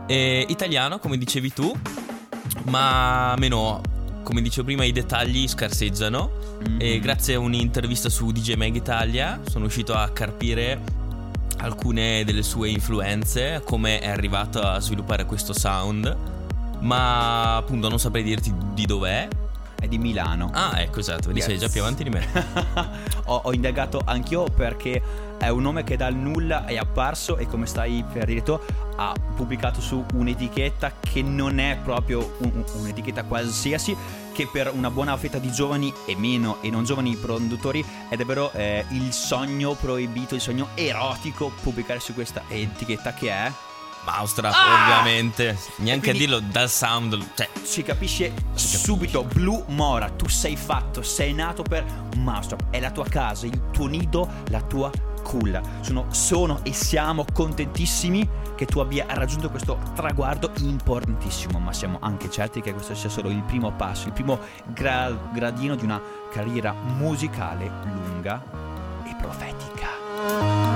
E 0.07 0.45
italiano, 0.47 0.99
come 0.99 1.17
dicevi 1.17 1.55
tu, 1.55 1.73
ma 2.65 3.35
meno, 3.39 3.81
come 4.27 4.43
dicevo 4.43 4.67
prima, 4.67 4.83
i 4.83 4.91
dettagli 4.91 5.47
scarseggiano. 5.47 6.31
Mm-hmm. 6.69 6.79
E 6.81 6.99
grazie 6.99 7.37
a 7.37 7.39
un'intervista 7.39 8.09
su 8.09 8.33
DJ 8.33 8.55
Mag 8.55 8.75
Italia 8.75 9.41
sono 9.47 9.61
riuscito 9.61 9.95
a 9.95 10.09
carpire 10.09 10.81
alcune 11.59 12.25
delle 12.25 12.43
sue 12.43 12.71
influenze, 12.71 13.63
come 13.65 14.01
è 14.01 14.09
arrivato 14.09 14.61
a 14.61 14.81
sviluppare 14.81 15.27
questo 15.27 15.53
sound. 15.53 16.17
Ma 16.81 17.55
appunto 17.55 17.89
non 17.89 18.01
saprei 18.01 18.25
dirti 18.25 18.53
di 18.75 18.85
dov'è. 18.85 19.29
È 19.79 19.87
di 19.87 19.99
Milano. 19.99 20.51
Ah, 20.53 20.81
ecco 20.81 20.99
esatto, 20.99 21.29
vedi 21.29 21.41
sei 21.41 21.53
Yes. 21.53 21.61
già 21.61 21.69
più 21.69 21.83
avanti 21.83 22.03
di 22.03 22.11
me. 22.11 22.27
ho, 23.27 23.43
ho 23.45 23.53
indagato 23.53 24.03
anch'io 24.05 24.43
perché 24.45 25.01
è 25.39 25.49
un 25.49 25.63
nome 25.63 25.85
che 25.85 25.97
dal 25.97 26.15
nulla 26.15 26.65
è 26.65 26.77
apparso 26.77 27.37
e 27.37 27.47
come 27.47 27.67
stai 27.67 28.05
per 28.11 28.25
dire 28.25 28.43
tu 28.43 28.59
ha 28.97 29.15
pubblicato 29.35 29.81
su 29.81 30.05
un'etichetta 30.15 30.93
che 31.01 31.23
non 31.23 31.59
è 31.59 31.79
proprio 31.83 32.37
un- 32.39 32.51
un- 32.55 32.65
un'etichetta 32.81 33.25
qualsiasi 33.25 33.97
che 34.33 34.49
per 34.51 34.71
una 34.75 34.91
buona 34.91 35.17
fetta 35.17 35.39
di 35.39 35.51
giovani 35.51 35.93
e 36.07 36.17
meno 36.17 36.59
e 36.61 36.71
non 36.71 36.85
giovani 36.85 37.15
produttori 37.17 37.85
è 38.09 38.17
davvero 38.17 38.51
eh, 38.53 38.85
il 38.91 39.13
sogno 39.13 39.73
proibito, 39.75 40.35
il 40.35 40.41
sogno 40.41 40.69
erotico 40.75 41.53
pubblicare 41.63 42.01
su 42.01 42.15
questa 42.15 42.43
etichetta 42.49 43.13
che 43.15 43.31
è 43.31 43.51
Mousetrap, 44.07 44.53
Ah! 44.55 44.83
ovviamente. 44.83 45.59
Neanche 45.79 46.11
quindi- 46.11 46.25
a 46.25 46.39
dirlo 46.39 46.41
dal 46.53 46.71
sound. 46.71 47.19
Cioè, 47.35 47.49
si 47.63 47.83
capisce 47.83 48.33
subito 48.55 49.25
Blue 49.25 49.65
Mora 49.69 50.09
tu 50.11 50.29
sei 50.29 50.57
fatto 50.57 51.03
sei 51.03 51.33
nato 51.35 51.63
per 51.63 51.85
Mousetrap 52.17 52.71
è 52.71 52.81
la 52.81 52.91
tua 52.91 53.05
casa 53.09 53.47
il 53.47 53.71
tuo 53.71 53.87
nido 53.87 54.29
la 54.51 54.61
tua 54.63 54.91
culla 55.23 55.61
sono, 55.81 56.07
sono 56.11 56.61
e 56.63 56.73
siamo 56.73 57.25
contentissimi 57.33 58.29
che 58.55 58.65
tu 58.67 58.79
abbia 58.79 59.05
raggiunto 59.09 59.51
questo 59.51 59.79
traguardo 59.95 60.53
importantissimo 60.61 61.59
ma 61.59 61.73
siamo 61.73 61.99
anche 62.01 62.31
certi 62.31 62.61
che 62.61 62.73
questo 62.73 62.95
sia 62.95 63.09
solo 63.11 63.29
il 63.31 63.43
primo 63.43 63.73
passo 63.73 64.07
il 64.07 64.13
primo 64.13 64.39
gra- 64.67 65.11
gradino 65.33 65.75
di 65.75 65.85
una 65.85 66.01
carriera 66.33 66.73
musicale 66.73 67.71
lunga 67.85 68.43
e 69.05 69.15
profetica 69.21 70.76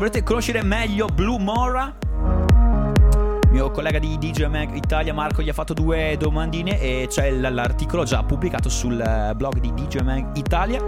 volete 0.00 0.22
conoscere 0.22 0.62
meglio 0.62 1.08
Blue 1.12 1.38
Mora, 1.38 1.94
mio 3.50 3.70
collega 3.70 3.98
di 3.98 4.16
DJ 4.16 4.46
Mag 4.46 4.74
Italia 4.74 5.12
Marco 5.12 5.42
gli 5.42 5.50
ha 5.50 5.52
fatto 5.52 5.74
due 5.74 6.16
domandine 6.18 6.80
e 6.80 7.06
c'è 7.06 7.30
l'articolo 7.30 8.04
già 8.04 8.22
pubblicato 8.22 8.70
sul 8.70 8.98
eh, 8.98 9.34
blog 9.34 9.58
di 9.58 9.74
DJ 9.74 9.98
Mag 9.98 10.38
Italia. 10.38 10.82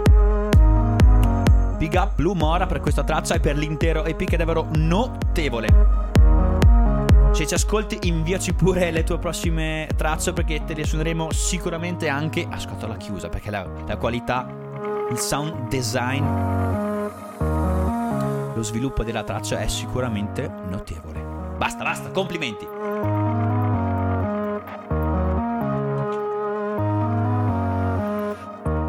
Big 1.77 1.93
up 1.93 2.15
Blue 2.15 2.33
Mora 2.33 2.65
per 2.65 2.79
questa 2.79 3.03
traccia 3.03 3.35
e 3.35 3.39
per 3.39 3.55
l'intero 3.55 4.03
EP 4.03 4.17
che 4.17 4.33
è 4.33 4.37
davvero 4.37 4.69
notevole. 4.71 5.67
Se 7.33 7.45
ci 7.45 7.53
ascolti 7.53 7.99
inviaci 8.07 8.53
pure 8.55 8.89
le 8.89 9.03
tue 9.03 9.19
prossime 9.19 9.87
tracce 9.95 10.33
perché 10.33 10.63
te 10.65 10.73
le 10.73 10.85
suoneremo 10.85 11.31
sicuramente 11.31 12.07
anche 12.07 12.47
a 12.49 12.57
scatola 12.57 12.97
chiusa 12.97 13.29
perché 13.29 13.51
la, 13.51 13.63
la 13.85 13.97
qualità, 13.97 14.47
il 15.11 15.19
sound 15.19 15.67
design 15.67 16.82
lo 18.53 18.63
sviluppo 18.63 19.03
della 19.03 19.23
traccia 19.23 19.59
è 19.59 19.67
sicuramente 19.67 20.47
notevole. 20.47 21.21
Basta, 21.57 21.83
basta, 21.83 22.09
complimenti. 22.09 22.67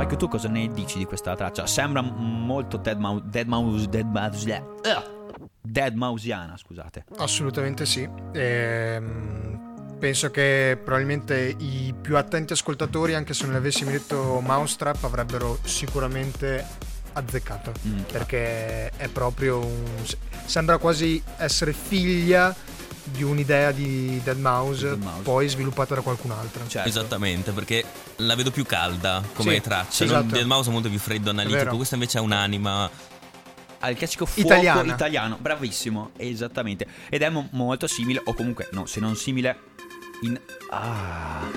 Che 0.06 0.20
tu 0.20 0.28
cosa 0.28 0.48
ne 0.48 0.68
dici 0.68 0.98
di 0.98 1.06
questa 1.06 1.34
traccia? 1.34 1.66
Sembra 1.66 2.00
molto 2.00 2.76
Dead 2.76 2.96
Mouse, 2.98 3.24
Dead 3.26 3.48
Mouse, 3.48 3.88
Dead 3.88 4.06
Mouse, 4.06 4.64
uh, 4.84 5.48
Dead 5.60 5.94
Mausiana, 5.94 6.56
scusate. 6.56 7.06
Assolutamente 7.16 7.84
sì. 7.84 8.08
Ehm, 8.32 9.96
penso 9.98 10.30
che 10.30 10.78
probabilmente 10.80 11.56
i 11.58 11.92
più 12.00 12.16
attenti 12.16 12.52
ascoltatori, 12.52 13.14
anche 13.14 13.34
se 13.34 13.46
non 13.46 13.56
avessimo 13.56 13.90
detto 13.90 14.40
Mousetrap, 14.40 15.02
avrebbero 15.02 15.58
sicuramente 15.64 16.64
azzeccato. 17.14 17.72
Mm. 17.86 18.00
Perché 18.12 18.90
è 18.90 19.08
proprio 19.08 19.58
un. 19.58 19.84
sembra 20.44 20.76
quasi 20.78 21.22
essere 21.38 21.72
figlia 21.72 22.54
di 23.06 23.22
un'idea 23.22 23.70
di 23.70 24.20
Dead 24.24 24.38
Mouse, 24.38 24.88
Dead 24.88 25.02
Mouse. 25.02 25.22
poi 25.22 25.48
sviluppata 25.48 25.94
da 25.94 26.00
qualcun 26.00 26.30
altro. 26.30 26.66
Certo. 26.66 26.88
Esattamente, 26.88 27.52
perché 27.52 27.84
la 28.16 28.34
vedo 28.34 28.50
più 28.50 28.64
calda 28.64 29.22
come 29.34 29.54
Sì, 29.54 29.60
traccia. 29.60 30.04
esatto. 30.04 30.34
Dead 30.34 30.46
Mouse 30.46 30.68
è 30.70 30.72
molto 30.72 30.88
più 30.88 30.98
freddo, 30.98 31.30
analitico. 31.30 31.76
Questa 31.76 31.94
invece 31.94 32.18
ha 32.18 32.20
un'anima. 32.22 32.90
Ha 33.80 33.90
il 33.90 33.96
classico 33.98 34.24
fuoco 34.24 34.48
Italiana. 34.48 34.94
italiano, 34.94 35.36
bravissimo, 35.38 36.12
esattamente. 36.16 36.86
Ed 37.10 37.20
è 37.20 37.28
mo- 37.28 37.48
molto 37.52 37.86
simile, 37.86 38.22
o 38.24 38.32
comunque, 38.32 38.68
no, 38.72 38.86
se 38.86 38.98
non 39.00 39.14
simile, 39.14 39.58
in... 40.22 40.40
Ah. 40.70 41.50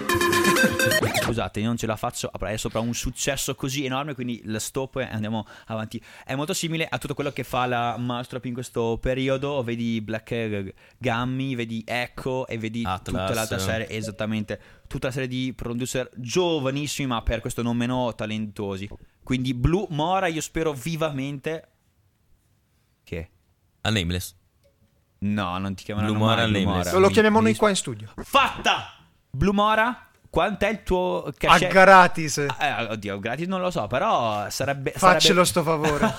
Scusate, 1.21 1.61
non 1.61 1.77
ce 1.77 1.85
la 1.85 1.95
faccio 1.95 2.27
a 2.27 2.31
parlare 2.31 2.57
sopra 2.57 2.79
un 2.79 2.93
successo 2.93 3.55
così 3.55 3.85
enorme, 3.85 4.13
quindi 4.13 4.41
la 4.45 4.59
stop 4.59 4.97
e 4.97 5.03
andiamo 5.03 5.45
avanti. 5.65 6.01
È 6.25 6.35
molto 6.35 6.53
simile 6.53 6.87
a 6.89 6.97
tutto 6.97 7.13
quello 7.13 7.31
che 7.31 7.43
fa 7.43 7.65
la 7.65 7.97
Mousetrap 7.97 8.45
in 8.45 8.53
questo 8.53 8.97
periodo, 9.01 9.61
vedi 9.63 10.01
Black 10.01 10.73
Gummy, 10.97 11.55
vedi 11.55 11.83
Echo 11.85 12.47
e 12.47 12.57
vedi 12.57 12.83
Atlas. 12.85 13.03
tutta 13.03 13.33
l'altra 13.33 13.59
serie, 13.59 13.89
esattamente, 13.89 14.59
tutta 14.87 15.07
la 15.07 15.13
serie 15.13 15.27
di 15.27 15.53
producer 15.53 16.09
giovanissimi 16.15 17.07
ma 17.07 17.21
per 17.21 17.41
questo 17.41 17.61
non 17.61 17.77
meno 17.77 18.13
talentosi. 18.15 18.89
Quindi 19.23 19.53
Blue 19.53 19.87
Mora 19.89 20.27
io 20.27 20.41
spero 20.41 20.73
vivamente 20.73 21.67
che... 23.03 23.29
A 23.81 23.89
Nameless. 23.89 24.35
No, 25.19 25.57
non 25.57 25.73
ti 25.75 25.83
chiameranno 25.83 26.13
Blue 26.13 26.23
Mora 26.25 26.41
mai 26.41 26.49
Blue 26.51 26.63
Nameless. 26.63 26.85
Mora. 26.87 26.99
Lo 26.99 27.07
Mi- 27.07 27.13
chiamiamo 27.13 27.37
mi 27.39 27.43
noi 27.45 27.55
qua 27.55 27.69
in 27.69 27.75
studio. 27.75 28.11
Fatta! 28.15 28.93
Blue 29.29 29.53
Mora, 29.53 30.07
quant'è 30.29 30.69
il 30.69 30.83
tuo 30.83 31.23
A 31.25 31.33
cachet? 31.35 31.71
gratis. 31.71 32.37
Eh, 32.37 32.73
oddio, 32.89 33.19
gratis 33.19 33.47
non 33.47 33.61
lo 33.61 33.71
so, 33.71 33.87
però 33.87 34.49
sarebbe... 34.49 34.91
Faccelo 34.95 35.43
sarebbe... 35.43 35.45
sto 35.45 35.63
favore. 35.63 36.13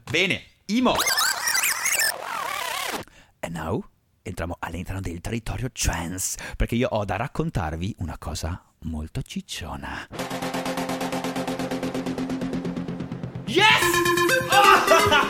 Bene, 0.10 0.42
Imo. 0.66 0.94
E 3.40 3.48
now 3.48 3.82
entriamo 4.22 4.56
all'interno 4.60 5.00
del 5.00 5.20
territorio 5.20 5.70
trans, 5.72 6.34
perché 6.56 6.74
io 6.74 6.88
ho 6.90 7.04
da 7.04 7.16
raccontarvi 7.16 7.96
una 7.98 8.16
cosa 8.18 8.62
molto 8.80 9.22
cicciona. 9.22 10.06
Yes! 13.46 13.80
Mentre 13.90 15.28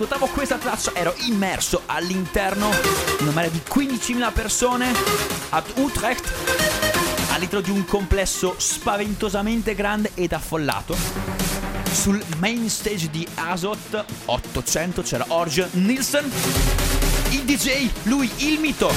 ascoltavo 0.00 0.28
questa 0.28 0.56
traccia 0.56 0.92
ero 0.94 1.14
immerso 1.26 1.82
all'interno 1.84 2.70
di 2.70 3.22
una 3.22 3.32
marea 3.32 3.50
di 3.50 3.60
15.000 3.68 4.32
persone 4.32 4.94
ad 5.50 5.64
Utrecht 5.74 6.32
all'interno 7.32 7.60
di 7.60 7.70
un 7.70 7.84
complesso 7.84 8.54
spaventosamente 8.56 9.74
grande 9.74 10.12
ed 10.14 10.32
affollato. 10.32 10.96
Sul 11.92 12.22
main 12.38 12.70
stage 12.70 13.10
di 13.10 13.28
Azot 13.34 14.02
800 14.24 15.02
c'era 15.02 15.26
Orge 15.28 15.68
Nielsen, 15.72 16.32
il 17.32 17.42
DJ, 17.42 17.90
lui 18.04 18.30
il 18.36 18.58
mito, 18.58 18.90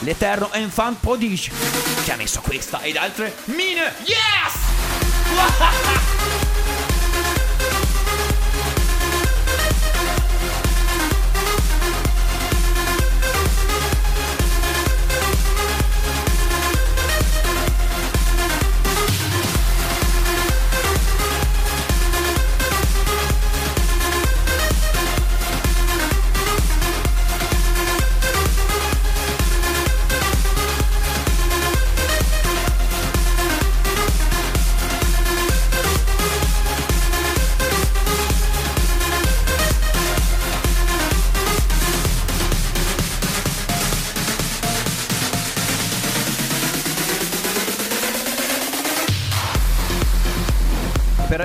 l'eterno 0.00 0.52
enfant 0.52 0.98
prodige, 0.98 1.52
che 2.02 2.10
ha 2.10 2.16
messo 2.16 2.40
questa 2.40 2.80
ed 2.80 2.96
altre 2.96 3.36
mine. 3.44 3.94
Yes! 4.04 4.58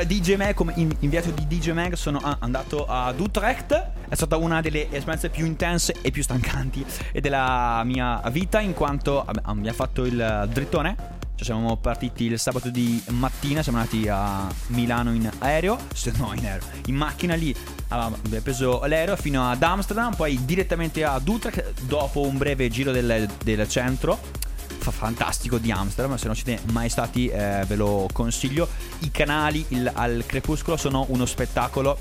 DJ 0.05 0.35
Mag, 0.35 0.53
come 0.53 0.73
in- 0.75 0.95
inviato 0.99 1.31
di 1.31 1.47
DJ 1.47 1.71
Mag, 1.71 1.93
sono 1.93 2.21
andato 2.39 2.85
ad 2.85 3.19
Utrecht. 3.19 3.91
È 4.07 4.15
stata 4.15 4.37
una 4.37 4.61
delle 4.61 4.91
esperienze 4.91 5.29
più 5.29 5.45
intense 5.45 5.95
e 6.01 6.11
più 6.11 6.23
stancanti 6.23 6.85
della 7.19 7.81
mia 7.85 8.21
vita, 8.31 8.59
in 8.59 8.73
quanto 8.73 9.23
ab- 9.23 9.41
abbiamo 9.43 9.75
fatto 9.75 10.05
il 10.05 10.49
drittone. 10.51 11.13
Cioè 11.35 11.43
siamo 11.43 11.75
partiti 11.75 12.25
il 12.25 12.39
sabato 12.39 12.69
di 12.69 13.03
mattina, 13.09 13.61
siamo 13.61 13.79
andati 13.79 14.07
a 14.07 14.47
Milano 14.67 15.13
in 15.13 15.29
aereo, 15.39 15.77
no 16.17 16.31
in 16.33 16.45
aereo, 16.45 16.65
in 16.85 16.95
macchina 16.95 17.35
lì 17.35 17.53
abbiamo 17.89 18.17
preso 18.41 18.85
l'aereo 18.85 19.17
fino 19.17 19.49
ad 19.49 19.61
Amsterdam, 19.61 20.15
poi 20.15 20.45
direttamente 20.45 21.03
ad 21.03 21.27
Utrecht 21.27 21.81
dopo 21.81 22.21
un 22.21 22.37
breve 22.37 22.69
giro 22.69 22.93
del, 22.93 23.27
del 23.43 23.67
centro 23.67 24.43
fantastico 24.91 25.57
di 25.57 25.71
Amsterdam. 25.71 26.15
Se 26.17 26.25
non 26.27 26.35
siete 26.35 26.59
mai 26.71 26.89
stati, 26.89 27.27
eh, 27.27 27.63
ve 27.67 27.75
lo 27.75 28.07
consiglio. 28.11 28.67
I 28.99 29.11
canali 29.11 29.65
il- 29.69 29.89
al 29.93 30.23
crepuscolo 30.25 30.77
sono 30.77 31.05
uno 31.09 31.25
spettacolo 31.25 31.97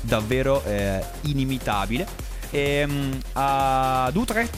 davvero 0.00 0.62
eh, 0.64 1.02
inimitabile. 1.22 2.06
Ehm, 2.50 3.18
ad 3.34 4.16
Utrecht 4.16 4.56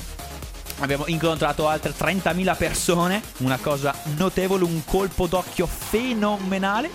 abbiamo 0.81 1.05
incontrato 1.09 1.69
altre 1.69 1.93
30.000 1.97 2.55
persone, 2.55 3.21
una 3.39 3.59
cosa 3.59 3.95
notevole, 4.17 4.65
un 4.65 4.85
colpo 4.85 5.27
d'occhio 5.27 5.67
fenomenale. 5.67 6.91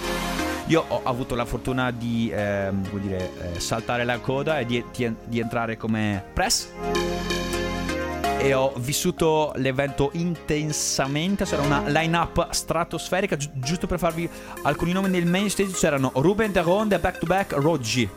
Io 0.67 0.84
ho 0.88 1.02
avuto 1.04 1.36
la 1.36 1.45
fortuna 1.45 1.91
di 1.91 2.32
ehm, 2.34 2.89
come 2.89 3.02
dire, 3.02 3.32
eh, 3.56 3.60
saltare 3.60 4.04
la 4.04 4.17
coda 4.19 4.58
e 4.60 4.65
di- 4.65 4.84
di 5.26 5.39
entrare 5.39 5.78
come 5.78 6.24
press 6.34 6.69
e 8.38 8.54
ho 8.54 8.74
vissuto 8.78 9.52
l'evento 9.56 10.10
intensamente. 10.13 11.45
C'era 11.45 11.62
una 11.62 11.84
line-up 11.88 12.50
stratosferica. 12.52 13.36
Gi- 13.36 13.52
giusto 13.56 13.88
per 13.88 14.00
farvi 14.00 14.30
alcuni 14.63 14.91
nomi 14.91 15.10
nel 15.10 15.26
main 15.26 15.50
stage 15.50 15.71
c'erano 15.71 16.12
Ruben 16.15 16.52
de 16.52 16.62
Ronde, 16.62 17.00
Back 17.00 17.19
to 17.19 17.26
Back, 17.26 17.54
Roggi, 17.54 18.08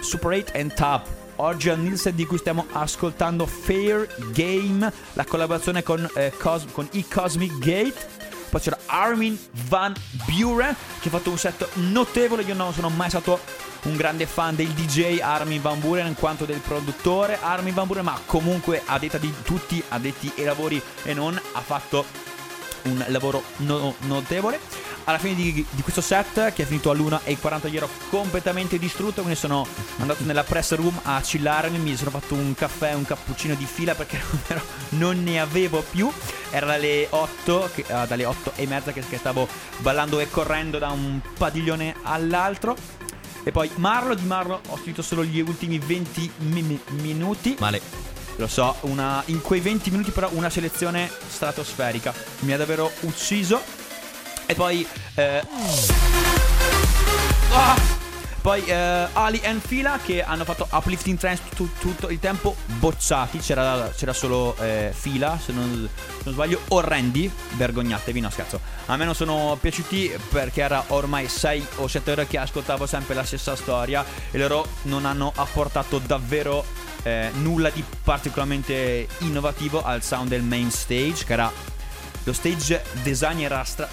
Super 0.00 0.32
8 0.32 0.52
and 0.58 0.74
Tab. 0.74 1.02
Oggi 1.36 1.68
al 1.68 1.78
Nielsen 1.78 2.16
di 2.16 2.26
cui 2.26 2.38
stiamo 2.38 2.66
ascoltando 2.72 3.46
Fair 3.46 4.08
Game, 4.32 4.92
la 5.12 5.24
collaborazione 5.24 5.82
con, 5.84 6.08
eh, 6.14 6.32
Cos- 6.36 6.66
con 6.72 6.88
i 6.92 7.06
Cosmic 7.06 7.58
Gate. 7.58 8.16
Poi 8.50 8.60
c'era 8.60 8.78
Armin 8.86 9.38
Van 9.68 9.92
Buren 10.26 10.74
che 11.00 11.08
ha 11.08 11.10
fatto 11.10 11.30
un 11.30 11.38
set 11.38 11.68
notevole. 11.74 12.42
Io 12.42 12.54
non 12.54 12.72
sono 12.72 12.88
mai 12.88 13.10
stato 13.10 13.38
un 13.84 13.96
grande 13.96 14.26
fan 14.26 14.54
del 14.54 14.68
DJ 14.68 15.20
Armin 15.20 15.62
Van 15.62 15.78
Buren 15.80 16.06
in 16.06 16.14
quanto 16.14 16.44
del 16.44 16.58
produttore 16.58 17.38
Armin 17.40 17.74
Van 17.74 17.86
Buren, 17.86 18.04
ma 18.04 18.20
comunque 18.26 18.82
a 18.84 18.98
detta 18.98 19.18
di 19.18 19.32
tutti 19.42 19.82
addetti 19.88 20.32
ai 20.36 20.44
lavori 20.44 20.80
e 21.04 21.14
non 21.14 21.40
ha 21.52 21.60
fatto 21.60 22.04
un 22.82 23.04
lavoro 23.08 23.42
no- 23.58 23.94
notevole. 24.00 24.60
Alla 25.04 25.18
fine 25.18 25.34
di, 25.36 25.64
di 25.70 25.80
questo 25.80 26.02
set, 26.02 26.52
che 26.52 26.64
è 26.64 26.66
finito 26.66 26.90
all'1.40, 26.90 27.70
io 27.70 27.78
ero 27.78 27.88
completamente 28.10 28.78
distrutto. 28.78 29.22
Quindi 29.22 29.38
sono 29.38 29.66
andato 30.00 30.22
nella 30.24 30.44
press 30.44 30.74
room 30.74 31.00
a 31.04 31.18
chillarmi. 31.18 31.78
Mi 31.78 31.96
sono 31.96 32.10
fatto 32.10 32.34
un 32.34 32.54
caffè, 32.54 32.92
un 32.92 33.06
cappuccino 33.06 33.54
di 33.54 33.64
fila 33.64 33.94
perché 33.94 34.20
davvero 34.30 34.60
non 34.90 35.22
ne 35.22 35.40
avevo 35.40 35.80
più. 35.80 36.12
Era 36.50 36.66
dalle 36.66 37.06
8, 37.08 37.70
che- 37.74 37.86
ah, 37.88 38.04
dalle 38.04 38.26
8 38.26 38.52
e 38.56 38.66
mezza 38.66 38.92
che, 38.92 39.02
che 39.08 39.16
stavo 39.16 39.48
ballando 39.78 40.20
e 40.20 40.28
correndo 40.28 40.76
da 40.78 40.90
un 40.90 41.20
padiglione 41.38 41.94
all'altro. 42.02 42.76
E 43.44 43.50
poi 43.52 43.70
Marlo, 43.76 44.14
di 44.14 44.24
Marlo 44.24 44.60
ho 44.68 44.76
scritto 44.78 45.02
solo 45.02 45.24
gli 45.24 45.40
ultimi 45.40 45.78
20 45.78 46.30
mi- 46.38 46.62
mi- 46.62 46.80
minuti. 47.00 47.56
Male. 47.58 47.80
Lo 48.36 48.46
so, 48.46 48.76
una, 48.82 49.22
in 49.26 49.40
quei 49.42 49.60
20 49.60 49.90
minuti 49.90 50.10
però 50.10 50.28
una 50.32 50.50
selezione 50.50 51.10
stratosferica. 51.28 52.14
Mi 52.40 52.52
ha 52.52 52.56
davvero 52.56 52.90
ucciso. 53.00 53.60
E 54.46 54.54
poi... 54.54 54.86
eh, 55.14 55.42
ah! 57.52 58.06
Poi 58.40 58.64
eh, 58.64 59.06
Ali 59.12 59.40
e 59.40 59.54
Fila 59.60 59.98
che 60.02 60.22
hanno 60.22 60.44
fatto 60.44 60.66
uplifting 60.70 61.18
trance 61.18 61.42
tu- 61.54 61.70
tutto 61.78 62.08
il 62.08 62.18
tempo 62.18 62.56
bocciati. 62.78 63.38
C'era, 63.38 63.90
c'era 63.96 64.12
solo 64.12 64.56
eh, 64.58 64.92
Fila, 64.94 65.38
se 65.42 65.52
non, 65.52 65.88
se 65.96 66.22
non 66.24 66.34
sbaglio, 66.34 66.60
orrendi. 66.68 67.30
Vergognatevi, 67.52 68.20
no 68.20 68.30
scherzo. 68.30 68.60
A 68.86 68.96
me 68.96 69.04
non 69.04 69.14
sono 69.14 69.56
piaciuti 69.60 70.12
perché 70.30 70.62
era 70.62 70.84
ormai 70.88 71.28
6 71.28 71.66
o 71.76 71.88
7 71.88 72.10
ore 72.12 72.26
che 72.26 72.38
ascoltavo 72.38 72.86
sempre 72.86 73.14
la 73.14 73.24
stessa 73.24 73.56
storia 73.56 74.04
e 74.30 74.38
loro 74.38 74.66
non 74.82 75.04
hanno 75.04 75.32
apportato 75.34 75.98
davvero 75.98 76.64
eh, 77.02 77.30
nulla 77.34 77.70
di 77.70 77.84
particolarmente 78.02 79.08
innovativo 79.18 79.82
al 79.84 80.02
sound 80.02 80.28
del 80.28 80.42
main 80.42 80.70
stage, 80.70 81.24
che 81.24 81.32
era 81.32 81.52
lo 82.24 82.32
stage 82.32 82.82
design 83.02 83.40
era 83.40 83.62
stra- 83.64 83.88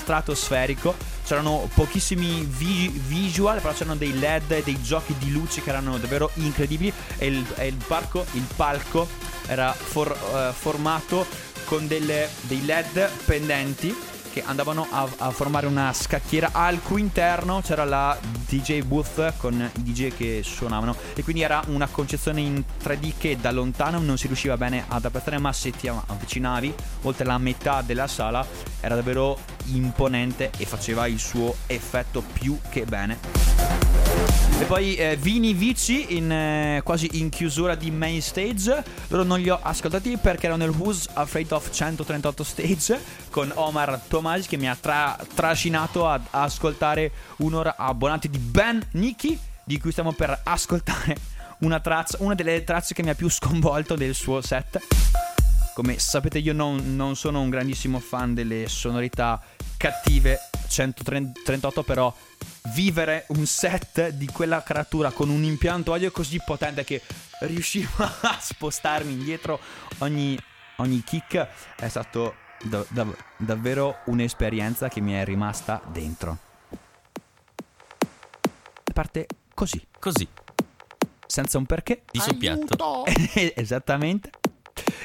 stratosferico. 0.00 1.14
C'erano 1.26 1.68
pochissimi 1.74 2.44
vi- 2.48 2.88
visual, 3.06 3.60
però 3.60 3.72
c'erano 3.74 3.96
dei 3.96 4.16
LED 4.16 4.52
e 4.52 4.62
dei 4.62 4.80
giochi 4.80 5.14
di 5.18 5.32
luci 5.32 5.60
che 5.60 5.70
erano 5.70 5.98
davvero 5.98 6.30
incredibili. 6.34 6.92
E 7.18 7.26
il, 7.26 7.44
e 7.56 7.66
il 7.66 7.76
parco, 7.84 8.24
il 8.32 8.46
palco 8.54 9.08
era 9.46 9.72
for- 9.72 10.16
eh, 10.34 10.52
formato 10.52 11.26
con 11.64 11.88
delle- 11.88 12.28
dei 12.42 12.64
LED 12.64 13.10
pendenti 13.24 13.94
che 14.36 14.42
andavano 14.44 14.86
a, 14.90 15.08
a 15.16 15.30
formare 15.30 15.66
una 15.66 15.90
scacchiera. 15.94 16.50
Al 16.52 16.82
cui 16.82 17.00
interno 17.00 17.62
c'era 17.62 17.84
la 17.84 18.18
DJ 18.46 18.82
booth 18.82 19.32
con 19.38 19.54
i 19.54 19.82
DJ 19.82 20.14
che 20.14 20.42
suonavano. 20.44 20.94
E 21.14 21.22
quindi 21.22 21.40
era 21.40 21.62
una 21.68 21.86
concezione 21.86 22.42
in 22.42 22.62
3D 22.82 23.14
che 23.16 23.38
da 23.40 23.50
lontano 23.50 23.98
non 23.98 24.18
si 24.18 24.26
riusciva 24.26 24.58
bene 24.58 24.84
ad 24.88 25.06
apprezzare 25.06 25.38
ma 25.38 25.54
se 25.54 25.70
ti 25.70 25.88
avvicinavi 25.88 26.74
oltre 27.02 27.24
la 27.24 27.38
metà 27.38 27.80
della 27.80 28.06
sala 28.06 28.46
era 28.80 28.94
davvero 28.94 29.38
imponente 29.72 30.50
e 30.58 30.66
faceva 30.66 31.06
il 31.06 31.18
suo 31.18 31.54
effetto 31.66 32.22
più 32.32 32.58
che 32.68 32.84
bene 32.84 34.05
e 34.58 34.64
poi 34.64 34.96
eh, 34.96 35.16
Vini 35.16 35.52
Vici 35.52 36.16
in, 36.16 36.32
eh, 36.32 36.80
quasi 36.82 37.20
in 37.20 37.28
chiusura 37.28 37.74
di 37.74 37.90
main 37.90 38.22
stage. 38.22 38.82
Loro 39.08 39.22
non 39.22 39.38
li 39.38 39.50
ho 39.50 39.58
ascoltati 39.60 40.16
perché 40.16 40.46
erano 40.46 40.64
nel 40.64 40.74
Who's 40.74 41.08
Afraid 41.12 41.52
of 41.52 41.70
138 41.70 42.42
stage 42.42 42.98
con 43.30 43.52
Omar 43.54 44.00
Tomasi 44.08 44.48
che 44.48 44.56
mi 44.56 44.68
ha 44.68 44.74
tra- 44.74 45.18
trascinato 45.34 46.08
ad 46.08 46.22
ascoltare 46.30 47.12
un'ora 47.38 47.76
abbonati 47.76 48.30
di 48.30 48.38
Ben 48.38 48.82
Nicky 48.92 49.38
di 49.62 49.78
cui 49.78 49.90
stiamo 49.90 50.12
per 50.12 50.40
ascoltare 50.44 51.16
una 51.60 51.80
traccia, 51.80 52.16
una 52.20 52.34
delle 52.34 52.64
tracce 52.64 52.94
che 52.94 53.02
mi 53.02 53.10
ha 53.10 53.14
più 53.14 53.28
sconvolto 53.28 53.94
del 53.94 54.14
suo 54.14 54.40
set. 54.40 54.80
Come 55.74 55.98
sapete 55.98 56.38
io 56.38 56.54
non, 56.54 56.96
non 56.96 57.14
sono 57.14 57.40
un 57.42 57.50
grandissimo 57.50 57.98
fan 57.98 58.32
delle 58.32 58.68
sonorità 58.68 59.40
cattive 59.76 60.38
138 60.66 61.82
però 61.82 62.14
vivere 62.74 63.24
un 63.28 63.46
set 63.46 64.08
di 64.10 64.26
quella 64.26 64.62
caratura 64.62 65.10
con 65.10 65.28
un 65.28 65.42
impianto 65.44 65.92
audio 65.92 66.10
così 66.10 66.40
potente 66.44 66.84
che 66.84 67.02
riuscivo 67.40 67.88
a 68.22 68.38
spostarmi 68.40 69.12
indietro 69.12 69.60
ogni, 69.98 70.38
ogni 70.76 71.02
kick 71.04 71.48
è 71.76 71.88
stato 71.88 72.34
da- 72.62 72.84
da- 72.88 73.06
davvero 73.36 73.98
un'esperienza 74.06 74.88
che 74.88 75.00
mi 75.00 75.12
è 75.12 75.24
rimasta 75.24 75.80
dentro. 75.86 76.38
Parte 78.92 79.26
così, 79.52 79.86
Così, 79.98 80.26
senza 81.26 81.58
un 81.58 81.66
perché. 81.66 82.02
di 82.10 82.18
soppiatto. 82.18 83.04
Esattamente. 83.54 84.30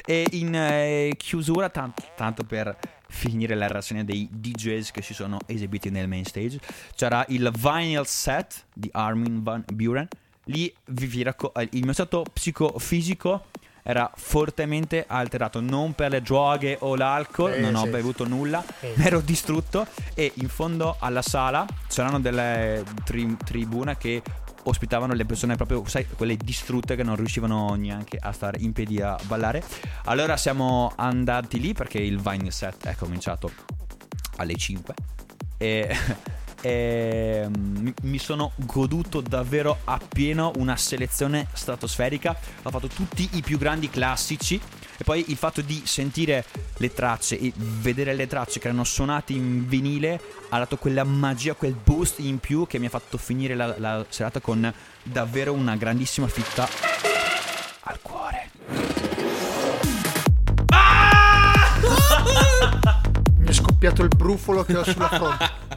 E 0.04 0.26
in 0.32 0.54
eh, 0.54 1.14
chiusura, 1.16 1.68
tanto, 1.68 2.02
tanto 2.16 2.44
per 2.44 2.76
finire 3.12 3.54
la 3.54 3.66
rassegna 3.68 4.02
dei 4.02 4.26
DJs 4.30 4.90
che 4.90 5.02
si 5.02 5.14
sono 5.14 5.38
esibiti 5.46 5.90
nel 5.90 6.08
main 6.08 6.24
stage, 6.24 6.58
c'era 6.96 7.24
il 7.28 7.52
vinyl 7.56 8.06
set 8.06 8.64
di 8.72 8.88
Armin 8.92 9.42
Van 9.42 9.62
Buren. 9.72 10.08
Lì 10.46 10.72
vi, 10.86 11.06
vi 11.06 11.22
racco- 11.22 11.54
eh, 11.54 11.68
il 11.72 11.84
mio 11.84 11.92
stato 11.92 12.24
psicofisico 12.32 13.44
era 13.84 14.10
fortemente 14.16 15.04
alterato, 15.08 15.60
non 15.60 15.92
per 15.94 16.10
le 16.10 16.22
droghe 16.22 16.76
o 16.80 16.94
l'alcol, 16.94 17.52
Eh, 17.54 17.60
non 17.60 17.74
ho 17.74 17.84
sì. 17.84 17.90
bevuto 17.90 18.26
nulla, 18.26 18.64
Eh. 18.80 18.94
ero 19.02 19.20
distrutto 19.20 19.86
e 20.14 20.30
in 20.36 20.48
fondo 20.48 20.96
alla 21.00 21.22
sala 21.22 21.66
c'erano 21.88 22.20
delle 22.20 22.84
tri- 23.04 23.36
tribune 23.44 23.96
che 23.98 24.22
ospitavano 24.64 25.14
le 25.14 25.24
persone 25.24 25.56
proprio, 25.56 25.84
sai, 25.86 26.06
quelle 26.06 26.36
distrutte 26.36 26.96
che 26.96 27.02
non 27.02 27.16
riuscivano 27.16 27.74
neanche 27.74 28.18
a 28.20 28.32
stare 28.32 28.58
in 28.60 28.72
piedi 28.72 29.00
a 29.00 29.18
ballare. 29.24 29.62
Allora 30.04 30.36
siamo 30.36 30.92
andati 30.96 31.60
lì 31.60 31.72
perché 31.72 31.98
il 31.98 32.20
Vine 32.20 32.50
Set 32.50 32.86
è 32.86 32.94
cominciato 32.94 33.50
alle 34.36 34.54
5 34.54 34.94
e, 35.58 35.88
e, 36.62 37.46
mm, 37.46 37.88
mi- 38.04 38.18
sono 38.18 38.52
goduto 38.54 39.20
davvero 39.20 39.80
appieno 39.84 40.52
una 40.56 40.76
selezione 40.76 41.48
stratosferica. 41.52 42.34
Ho 42.62 42.70
fatto 42.70 42.86
tutti 42.86 43.28
i 43.32 43.42
più 43.42 43.58
grandi 43.58 43.90
classici 43.90 44.58
e 44.96 45.04
poi 45.04 45.24
il 45.28 45.36
fatto 45.36 45.60
di 45.60 45.82
sentire 45.84 46.44
le 46.76 46.92
tracce 46.92 47.38
e 47.38 47.52
vedere 47.56 48.14
le 48.14 48.26
tracce 48.26 48.60
che 48.60 48.68
erano 48.68 48.84
suonate 48.84 49.32
in 49.32 49.66
vinile 49.68 50.20
ha 50.50 50.58
dato 50.58 50.76
quella 50.76 51.02
magia, 51.02 51.54
quel 51.54 51.74
boost 51.74 52.18
in 52.18 52.38
più 52.38 52.66
che 52.66 52.78
mi 52.78 52.86
ha 52.86 52.90
fatto 52.90 53.16
finire 53.16 53.54
la, 53.54 53.74
la 53.78 54.04
serata 54.08 54.38
con 54.40 54.72
davvero 55.02 55.52
una 55.52 55.76
grandissima 55.76 56.28
fitta 56.28 56.68
al 57.80 57.98
cuore. 58.02 58.50
Mi 63.38 63.46
è 63.46 63.52
scoppiato 63.52 64.02
il 64.02 64.08
brufolo 64.14 64.62
che 64.62 64.76
ho 64.76 64.84
sulla 64.84 65.08
fronte. 65.08 65.50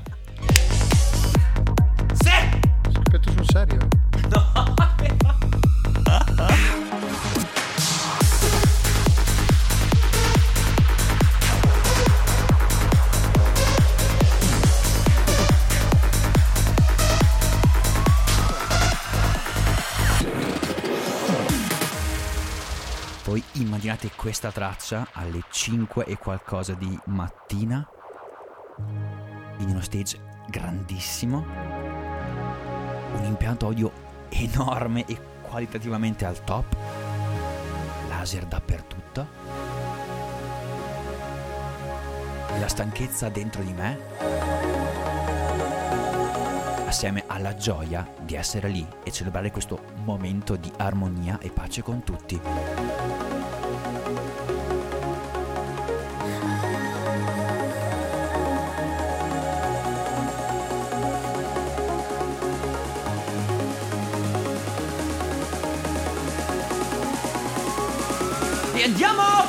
immaginate 23.95 24.11
questa 24.15 24.51
traccia 24.51 25.07
alle 25.13 25.43
5 25.49 26.05
e 26.05 26.17
qualcosa 26.17 26.73
di 26.73 26.99
mattina. 27.05 27.87
In 29.57 29.69
uno 29.69 29.81
stage 29.81 30.19
grandissimo, 30.47 31.45
un 33.13 33.23
impianto 33.23 33.67
audio 33.67 33.91
enorme 34.29 35.05
e 35.05 35.17
qualitativamente 35.41 36.25
al 36.25 36.43
top, 36.43 36.75
laser 38.09 38.45
dappertutto, 38.45 39.27
la 42.59 42.67
stanchezza 42.67 43.29
dentro 43.29 43.63
di 43.63 43.73
me, 43.73 43.99
assieme 46.85 47.23
alla 47.27 47.55
gioia 47.55 48.07
di 48.21 48.35
essere 48.35 48.67
lì 48.67 48.85
e 49.03 49.11
celebrare 49.11 49.51
questo 49.51 49.79
momento 50.03 50.55
di 50.55 50.71
armonia 50.77 51.39
e 51.39 51.49
pace 51.49 51.81
con 51.81 52.03
tutti. 52.03 52.84
Andiamo! 68.85 69.44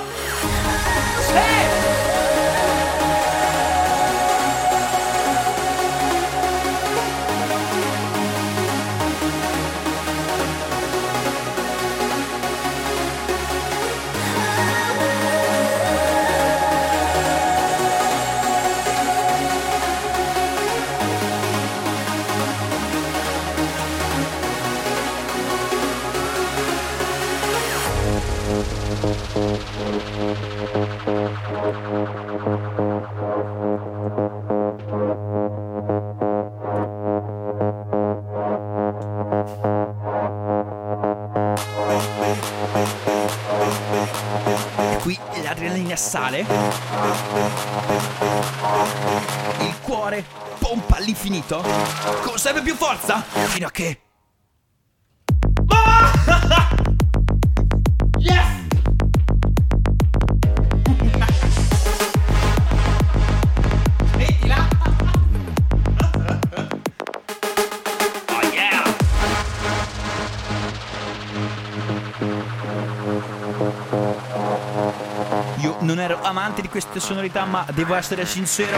L'adrenalina 45.97 46.07
sale. 46.07 46.47
Il 49.61 49.81
cuore 49.81 50.25
pompa 50.59 50.97
all'infinito. 50.97 51.63
Con 52.23 52.39
sempre 52.39 52.63
più 52.63 52.77
forza. 52.77 53.23
Fino 53.23 53.67
a 53.67 53.71
che. 53.71 54.06
Queste 76.79 77.01
sonorità, 77.01 77.47
ma 77.47 77.65
devo 77.73 77.95
essere 77.95 78.27
sincero, 78.27 78.77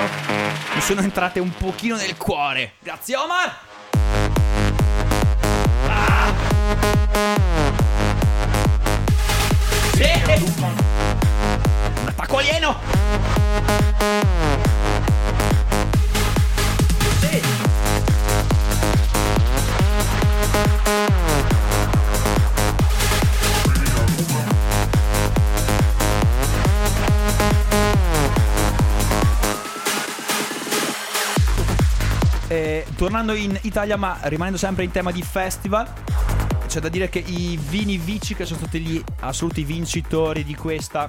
mi 0.73 0.81
sono 0.81 1.01
entrate 1.01 1.41
un 1.41 1.51
pochino 1.51 1.97
nel 1.97 2.17
cuore. 2.17 2.75
Grazie 2.79 3.17
Omar! 3.17 3.59
Ah! 5.89 6.98
Tornando 33.09 33.33
in 33.33 33.59
Italia, 33.63 33.97
ma 33.97 34.19
rimanendo 34.25 34.59
sempre 34.59 34.85
in 34.85 34.91
tema 34.91 35.11
di 35.11 35.23
festival, 35.23 35.91
c'è 36.67 36.79
da 36.79 36.91
dire 36.91 37.09
che 37.09 37.21
i 37.21 37.59
Vini 37.71 37.97
Vici, 37.97 38.35
che 38.35 38.45
sono 38.45 38.59
stati 38.59 38.81
gli 38.81 39.03
assoluti 39.21 39.65
vincitori 39.65 40.45
di 40.45 40.55
questa. 40.55 41.09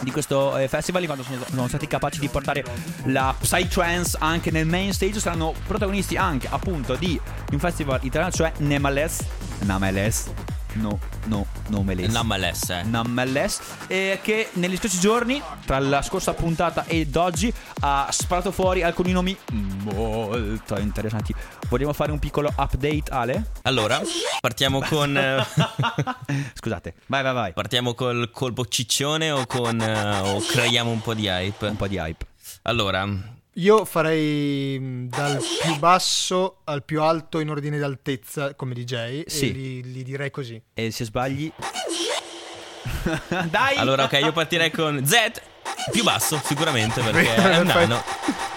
Di 0.00 0.10
questo 0.12 0.56
eh, 0.56 0.66
festival, 0.66 1.04
quando 1.04 1.22
sono, 1.22 1.44
sono 1.46 1.68
stati 1.68 1.86
capaci 1.86 2.20
di 2.20 2.28
portare 2.28 2.64
la 3.04 3.34
Psytrance 3.38 4.16
anche 4.18 4.50
nel 4.50 4.64
main 4.64 4.94
stage, 4.94 5.20
saranno 5.20 5.52
protagonisti 5.66 6.16
anche 6.16 6.48
appunto 6.50 6.94
di 6.94 7.20
un 7.52 7.58
festival 7.58 7.98
italiano, 8.00 8.32
cioè 8.32 8.50
Nemales. 8.56 9.22
Nameles. 9.64 10.49
No, 10.74 10.98
no, 11.26 11.46
Nomeles. 11.68 12.12
Nameless, 12.12 12.68
eh. 12.70 12.82
Nameless, 12.84 13.60
eh, 13.88 14.20
che 14.22 14.50
negli 14.54 14.76
scorsi 14.76 14.98
giorni, 15.00 15.42
tra 15.66 15.78
la 15.80 16.00
scorsa 16.02 16.32
puntata 16.32 16.84
ed 16.86 17.16
oggi, 17.16 17.52
ha 17.80 18.08
sparato 18.10 18.52
fuori 18.52 18.82
alcuni 18.82 19.12
nomi 19.12 19.36
molto 19.52 20.78
interessanti. 20.78 21.34
Vogliamo 21.68 21.92
fare 21.92 22.12
un 22.12 22.18
piccolo 22.18 22.48
update, 22.56 23.10
Ale? 23.10 23.50
Allora, 23.62 24.00
partiamo 24.40 24.80
con. 24.80 25.16
eh, 25.16 25.44
Scusate, 26.54 26.94
vai, 27.06 27.22
vai, 27.22 27.34
vai. 27.34 27.52
partiamo 27.52 27.94
col 27.94 28.30
colpo 28.32 28.66
ciccione 28.66 29.30
o 29.30 29.46
con. 29.46 29.80
eh, 29.80 30.18
o 30.20 30.40
creiamo 30.40 30.90
un 30.90 31.00
po' 31.00 31.14
di 31.14 31.26
hype? 31.26 31.66
Un 31.66 31.76
po' 31.76 31.88
di 31.88 31.96
hype. 31.96 32.26
Allora, 32.62 33.06
Io 33.54 33.84
farei 33.84 34.78
mh, 34.78 35.08
dal 35.08 35.38
più 35.62 35.76
basso 35.78 36.60
al 36.64 36.84
più 36.84 37.02
alto 37.02 37.40
in 37.40 37.50
ordine 37.50 37.78
d'altezza 37.78 38.54
come 38.54 38.74
DJ 38.74 39.22
Sì. 39.26 39.48
e 39.48 39.52
li, 39.52 39.92
li 39.92 40.02
direi 40.04 40.30
così. 40.30 40.60
E 40.72 40.90
se 40.90 41.04
sbagli... 41.04 41.52
Dai! 43.50 43.76
allora, 43.76 44.04
ok, 44.04 44.12
io 44.22 44.32
partirei 44.32 44.70
con 44.70 45.04
Z. 45.04 45.42
Più 45.90 46.02
basso, 46.02 46.40
sicuramente, 46.44 47.00
perché 47.02 47.34
è 47.34 47.58
un 47.58 47.66
nano. 47.66 48.02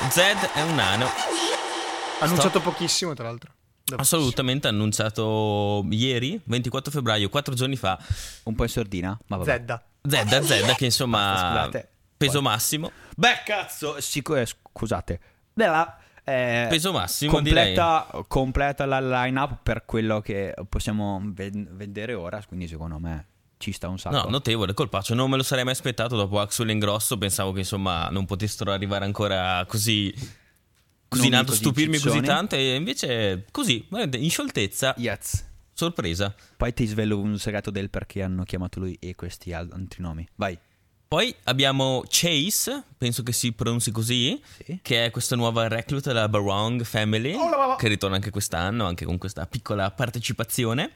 Z 0.09 0.17
è 0.53 0.61
un 0.61 0.75
nano. 0.75 1.07
Annunciato 2.19 2.59
pochissimo, 2.61 3.13
tra 3.13 3.25
l'altro. 3.25 3.51
Assolutamente 3.97 4.67
annunciato 4.67 5.85
ieri, 5.89 6.39
24 6.43 6.91
febbraio, 6.91 7.29
quattro 7.29 7.53
giorni 7.53 7.75
fa. 7.75 7.97
Un 8.43 8.55
po' 8.55 8.63
in 8.63 8.69
sordina, 8.69 9.17
ma 9.27 9.37
vabbè. 9.37 9.49
Zedda. 9.51 9.85
Zedda, 10.07 10.41
Zedda 10.41 10.73
che 10.75 10.85
insomma 10.85 11.35
Scusate. 11.37 11.89
peso 12.17 12.31
Poi- 12.33 12.41
massimo. 12.41 12.91
Beh, 13.15 13.41
cazzo, 13.45 13.99
sicu- 14.01 14.35
eh, 14.37 14.47
scusate. 14.73 15.19
Bella, 15.53 15.97
eh, 16.23 16.65
Peso 16.69 16.91
massimo 16.91 17.31
completa, 17.31 18.07
completa 18.27 18.85
la 18.85 18.99
line-up 18.99 19.59
per 19.61 19.85
quello 19.85 20.19
che 20.21 20.53
possiamo 20.67 21.21
ven- 21.25 21.69
vedere 21.71 22.13
ora, 22.13 22.41
quindi 22.47 22.67
secondo 22.67 22.97
me 22.99 23.27
ci 23.57 23.71
sta 23.71 23.87
un 23.87 23.97
sacco. 23.99 24.15
No, 24.15 24.29
notevole, 24.29 24.73
colpaccio. 24.73 25.13
Non 25.13 25.29
me 25.29 25.37
lo 25.37 25.43
sarei 25.43 25.63
mai 25.63 25.73
aspettato 25.73 26.15
dopo 26.15 26.39
Axel 26.39 26.69
Ingrosso. 26.69 27.17
Pensavo 27.17 27.51
che 27.53 27.59
insomma 27.59 28.09
non 28.09 28.25
potessero 28.25 28.71
arrivare 28.71 29.05
ancora 29.05 29.63
così. 29.67 30.13
Così 31.07 31.27
in 31.27 31.35
alto, 31.35 31.53
stupirmi 31.53 31.99
così 31.99 32.21
tanto. 32.21 32.55
E 32.55 32.75
invece 32.75 33.45
così, 33.51 33.87
in 33.91 34.29
scioltezza, 34.29 34.95
Yes. 34.97 35.45
sorpresa. 35.71 36.33
Poi 36.57 36.73
ti 36.73 36.85
svelo 36.87 37.19
un 37.19 37.37
segreto 37.37 37.69
del 37.69 37.89
perché 37.89 38.23
hanno 38.23 38.43
chiamato 38.43 38.79
lui 38.79 38.97
e 38.99 39.13
questi 39.15 39.53
al- 39.53 39.69
altri 39.71 40.01
nomi. 40.01 40.27
Vai. 40.35 40.57
Poi 41.13 41.31
abbiamo 41.43 42.03
Chase, 42.07 42.85
penso 42.97 43.21
che 43.21 43.33
si 43.33 43.51
pronunci 43.51 43.91
così, 43.91 44.41
Sì. 44.65 44.79
che 44.81 45.05
è 45.05 45.11
questa 45.11 45.35
nuova 45.35 45.67
recluta 45.67 46.11
della 46.11 46.27
Barong 46.27 46.83
Family, 46.83 47.37
che 47.77 47.87
ritorna 47.87 48.15
anche 48.15 48.31
quest'anno, 48.31 48.87
anche 48.87 49.05
con 49.05 49.19
questa 49.19 49.45
piccola 49.45 49.91
partecipazione. 49.91 50.89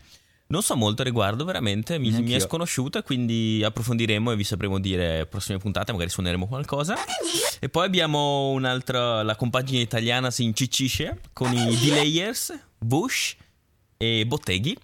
Non 0.48 0.64
so 0.64 0.76
molto 0.76 1.04
a 1.04 1.06
riguardo, 1.06 1.46
veramente, 1.46 2.00
mi, 2.00 2.10
mi 2.10 2.32
è 2.32 2.40
sconosciuta, 2.40 3.04
quindi 3.04 3.62
approfondiremo 3.64 4.32
e 4.32 4.36
vi 4.36 4.44
sapremo 4.44 4.80
dire 4.80 5.28
prossime 5.28 5.60
puntate, 5.60 5.92
magari 5.92 6.10
suoneremo 6.10 6.48
qualcosa. 6.48 6.96
E 7.60 7.70
poi 7.70 7.86
abbiamo 7.86 8.50
un'altra, 8.50 9.22
la 9.22 9.36
compagine 9.36 9.82
italiana 9.82 10.32
si 10.32 10.44
inciccisce 10.44 11.22
con 11.32 11.54
i 11.54 11.78
Delayers, 11.78 12.58
Bush 12.80 13.36
e 13.98 14.26
Botteghi. 14.26 14.76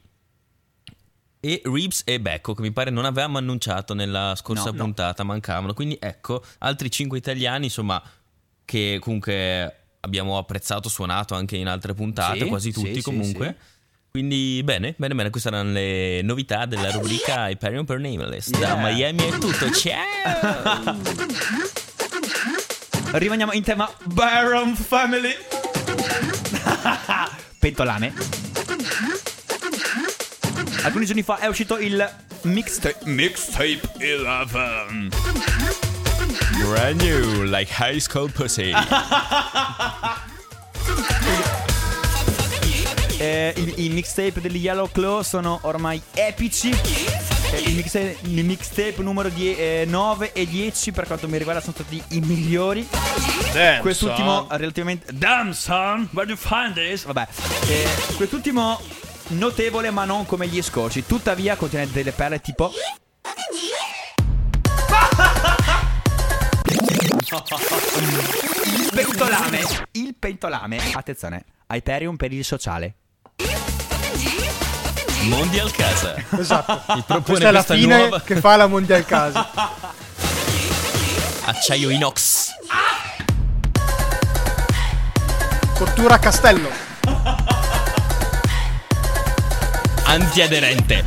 E 1.45 1.61
Reeves 1.65 2.03
e 2.05 2.21
Becco, 2.21 2.53
che 2.53 2.61
mi 2.61 2.71
pare 2.71 2.89
non 2.89 3.03
avevamo 3.03 3.37
annunciato 3.37 3.93
nella 3.93 4.33
scorsa 4.37 4.69
No, 4.69 4.71
no. 4.77 4.83
puntata, 4.83 5.23
mancavano. 5.23 5.73
Quindi 5.73 5.97
ecco, 5.99 6.41
altri 6.59 6.89
cinque 6.89 7.17
italiani, 7.17 7.65
insomma, 7.65 8.01
che 8.63 8.97
comunque 9.01 9.79
abbiamo 9.99 10.37
apprezzato, 10.37 10.87
suonato 10.87 11.35
anche 11.35 11.57
in 11.57 11.67
altre 11.67 11.93
puntate, 11.93 12.39
Sì, 12.39 12.45
quasi 12.45 12.71
sì, 12.71 12.79
tutti 12.79 12.95
sì, 12.95 13.01
comunque. 13.01 13.57
Quindi 14.09 14.61
bene, 14.63 14.93
bene, 14.97 15.15
bene, 15.15 15.29
queste 15.31 15.49
erano 15.49 15.71
le 15.71 16.21
novità 16.21 16.65
della 16.65 16.91
rubrica 16.91 17.49
Hyperion 17.51 17.83
per 17.83 17.99
Nameless. 17.99 18.49
Da 18.51 18.59
Yeah. 18.59 18.75
Miami 18.77 19.27
è 19.27 19.37
tutto, 19.37 19.69
ciao! 19.71 20.97
Rimaniamo 23.11 23.51
in 23.51 23.63
tema 23.63 23.91
Baron 24.05 24.75
Family. 24.75 25.33
Pentolame. 27.59 28.13
Alcuni 30.83 31.05
giorni 31.05 31.23
fa 31.23 31.39
è 31.39 31.47
uscito 31.47 31.77
il 31.77 32.07
mixtape 32.41 33.05
Mixtape 33.05 33.79
11. 33.99 35.09
Brand 36.67 37.01
new, 37.01 37.43
like 37.43 37.71
high 37.71 37.99
school 37.99 38.29
pussy. 38.29 38.73
Eh, 43.19 43.53
i, 43.55 43.85
i 43.85 43.89
mixtape 43.89 44.41
degli 44.41 44.57
Yellow 44.57 44.91
Claw 44.91 45.21
sono 45.21 45.59
ormai 45.61 46.01
epici. 46.13 46.71
Eh, 46.71 47.59
il, 47.67 47.75
mixtape, 47.75 48.17
il 48.23 48.43
mixtape 48.43 48.95
numero 48.97 49.29
9 49.29 50.33
e 50.33 50.45
10 50.45 50.91
per 50.91 51.07
quanto 51.07 51.29
mi 51.29 51.37
riguarda 51.37 51.61
sono 51.61 51.73
stati 51.73 52.03
i 52.09 52.19
migliori. 52.19 52.85
Quest'ultimo 53.79 54.47
relativamente 54.49 55.13
Damn 55.13 55.51
son, 55.51 56.09
where 56.11 56.25
do 56.25 56.33
you 56.33 56.37
find 56.37 56.73
this? 56.73 57.05
Vabbè, 57.05 57.25
eh, 57.69 57.87
quest'ultimo 58.17 58.81
notevole 59.33 59.91
ma 59.91 60.05
non 60.05 60.25
come 60.25 60.47
gli 60.47 60.61
scorsi. 60.61 61.05
Tuttavia 61.05 61.55
contiene 61.55 61.89
delle 61.91 62.11
perle 62.11 62.39
tipo 62.41 62.71
Il 68.65 68.89
pentolame 68.93 69.61
Il 69.91 70.15
pentolame 70.17 70.77
Attenzione 70.93 71.45
Hyperion 71.67 72.15
per 72.15 72.31
il 72.31 72.45
sociale 72.45 72.95
Mondial 75.23 75.71
Casa. 75.71 76.15
Esatto. 76.37 76.93
Mi 76.93 77.01
propone 77.01 77.23
Questa 77.23 77.47
è 77.47 77.51
la 77.51 77.63
questa 77.63 77.75
fine 77.75 77.97
nuova 77.97 78.21
che 78.21 78.35
fa 78.35 78.55
la 78.57 78.67
Mondial 78.67 79.05
Casa. 79.05 79.49
acciaio 81.45 81.89
inox. 81.89 82.51
Cottura 85.75 86.15
a 86.15 86.19
castello. 86.19 86.69
Antiaderente. 90.13 91.03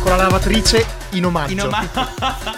Con 0.00 0.10
la 0.10 0.16
lavatrice 0.16 0.86
in 1.10 1.26
omaggio. 1.26 1.52
In 1.52 1.60
oma- 1.60 1.86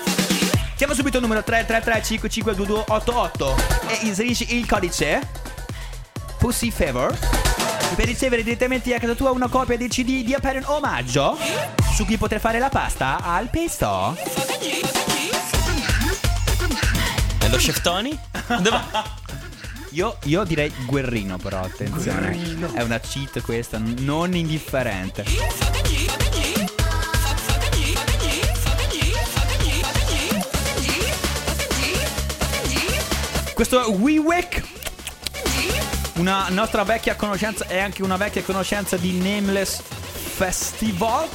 Chiama 0.76 0.94
subito 0.94 1.16
il 1.16 1.22
numero 1.24 1.42
333-552288 1.44 3.54
e 3.88 3.98
inserisci 4.06 4.56
il 4.56 4.68
codice 4.68 5.28
Pussy 6.38 6.70
Favor 6.70 7.12
per 7.96 8.06
ricevere 8.06 8.44
direttamente 8.44 8.94
a 8.94 9.00
casa 9.00 9.14
tua 9.14 9.32
una 9.32 9.48
copia 9.48 9.76
del 9.76 9.88
CD 9.88 10.22
di 10.22 10.32
Hyperion 10.32 10.62
Omaggio 10.66 11.36
su 11.92 12.04
cui 12.04 12.16
poter 12.18 12.38
fare 12.38 12.60
la 12.60 12.68
pasta 12.68 13.18
al 13.20 13.50
pesto. 13.50 14.16
E 17.40 17.48
lo 17.48 17.56
chef 17.56 17.80
Tony? 17.80 18.16
Io, 19.98 20.16
io 20.26 20.44
direi 20.44 20.72
guerrino 20.86 21.38
però, 21.38 21.58
attenzione. 21.58 22.70
È 22.72 22.82
una 22.82 23.00
cheat 23.00 23.40
questa, 23.40 23.80
non 23.82 24.32
indifferente. 24.36 25.24
Questo 33.54 33.84
è 33.84 33.88
WeWake 33.88 34.62
Una 36.18 36.46
nostra 36.50 36.84
vecchia 36.84 37.16
conoscenza 37.16 37.66
e 37.66 37.80
anche 37.80 38.04
una 38.04 38.16
vecchia 38.16 38.42
conoscenza 38.42 38.96
di 38.96 39.18
Nameless 39.18 39.82
Festival 39.82 41.28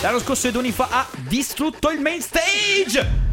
L'anno 0.00 0.18
scorso 0.18 0.48
e 0.48 0.50
due 0.50 0.62
anni 0.62 0.72
fa 0.72 0.88
ha 0.90 1.06
distrutto 1.28 1.90
il 1.90 2.00
main 2.00 2.20
stage 2.20 3.25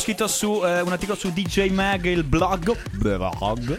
scritto 0.00 0.26
su 0.28 0.62
eh, 0.64 0.80
un 0.80 0.92
articolo 0.92 1.16
su 1.18 1.30
DJ 1.30 1.68
Mag, 1.70 2.04
il 2.06 2.24
blog. 2.24 2.76
Blog. 2.92 3.78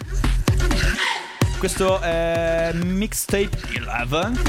Questo 1.57 1.99
è 1.99 2.71
mixtape 2.73 3.49
11. 4.09 4.41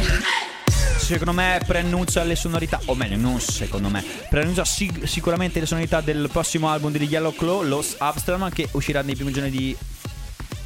Secondo 0.99 1.33
me 1.33 1.61
preannuncia 1.67 2.23
le 2.23 2.37
sonorità, 2.37 2.81
o 2.87 2.95
meglio, 2.95 3.17
non 3.17 3.41
secondo 3.41 3.89
me, 3.89 4.05
preannuncia 4.31 4.65
sic- 4.65 5.07
sicuramente 5.07 5.61
le 5.61 5.67
sonorità 5.67 6.01
del 6.01 6.29
prossimo 6.31 6.71
album 6.71 6.93
di 6.93 7.05
Yellow 7.05 7.35
Claw, 7.35 7.63
Los 7.63 7.97
Abstram, 7.99 8.49
che 8.51 8.69
uscirà 8.73 9.03
nei 9.03 9.15
primi 9.17 9.33
giorni 9.33 9.51
di 9.51 9.77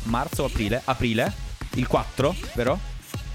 marzo 0.04 0.42
o 0.42 0.46
aprile. 0.46 0.82
Aprile, 0.84 1.32
il 1.74 1.86
4, 1.86 2.34
vero? 2.54 2.78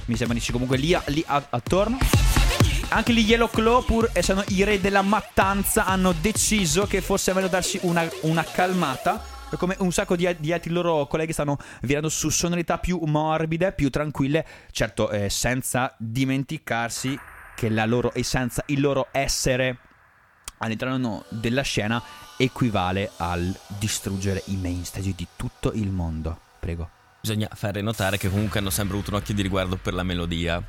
Mi 0.05 0.15
sembra 0.15 0.37
dici 0.37 0.51
comunque 0.51 0.77
lì, 0.77 0.93
a- 0.93 1.03
lì 1.07 1.23
a- 1.25 1.45
attorno. 1.49 1.97
Anche 2.93 3.13
gli 3.13 3.19
Yellow 3.19 3.49
Claw, 3.49 3.85
pur 3.85 4.09
essendo 4.11 4.43
i 4.49 4.65
re 4.65 4.81
della 4.81 5.01
mattanza, 5.01 5.85
hanno 5.85 6.11
deciso 6.11 6.85
che 6.87 6.99
fosse 6.99 7.31
meglio 7.33 7.47
darsi 7.47 7.79
una, 7.83 8.05
una 8.23 8.43
calmata. 8.43 9.23
Come 9.55 9.77
un 9.79 9.93
sacco 9.93 10.17
di, 10.17 10.27
di 10.39 10.51
altri 10.51 10.71
loro 10.71 11.07
colleghi 11.07 11.31
stanno 11.31 11.57
virando 11.83 12.09
su 12.09 12.27
sonorità 12.27 12.79
più 12.79 12.99
morbide, 13.05 13.71
più 13.71 13.89
tranquille, 13.89 14.45
certo 14.71 15.09
eh, 15.09 15.29
senza 15.29 15.95
dimenticarsi 15.97 17.17
che 17.55 17.69
la 17.69 17.85
loro 17.85 18.11
essenza, 18.13 18.61
il 18.67 18.81
loro 18.81 19.07
essere 19.11 19.77
all'interno 20.57 21.23
della 21.29 21.61
scena 21.61 22.01
equivale 22.35 23.09
al 23.17 23.57
distruggere 23.79 24.43
i 24.47 24.57
main 24.57 24.83
stage 24.83 25.13
di 25.15 25.27
tutto 25.37 25.71
il 25.71 25.89
mondo. 25.89 26.37
Prego. 26.59 26.89
Bisogna 27.21 27.47
fare 27.53 27.79
notare 27.79 28.17
che 28.17 28.29
comunque 28.29 28.59
hanno 28.59 28.69
sempre 28.69 28.95
avuto 28.95 29.11
un 29.11 29.17
occhio 29.17 29.33
di 29.33 29.41
riguardo 29.41 29.77
per 29.77 29.93
la 29.93 30.03
melodia. 30.03 30.61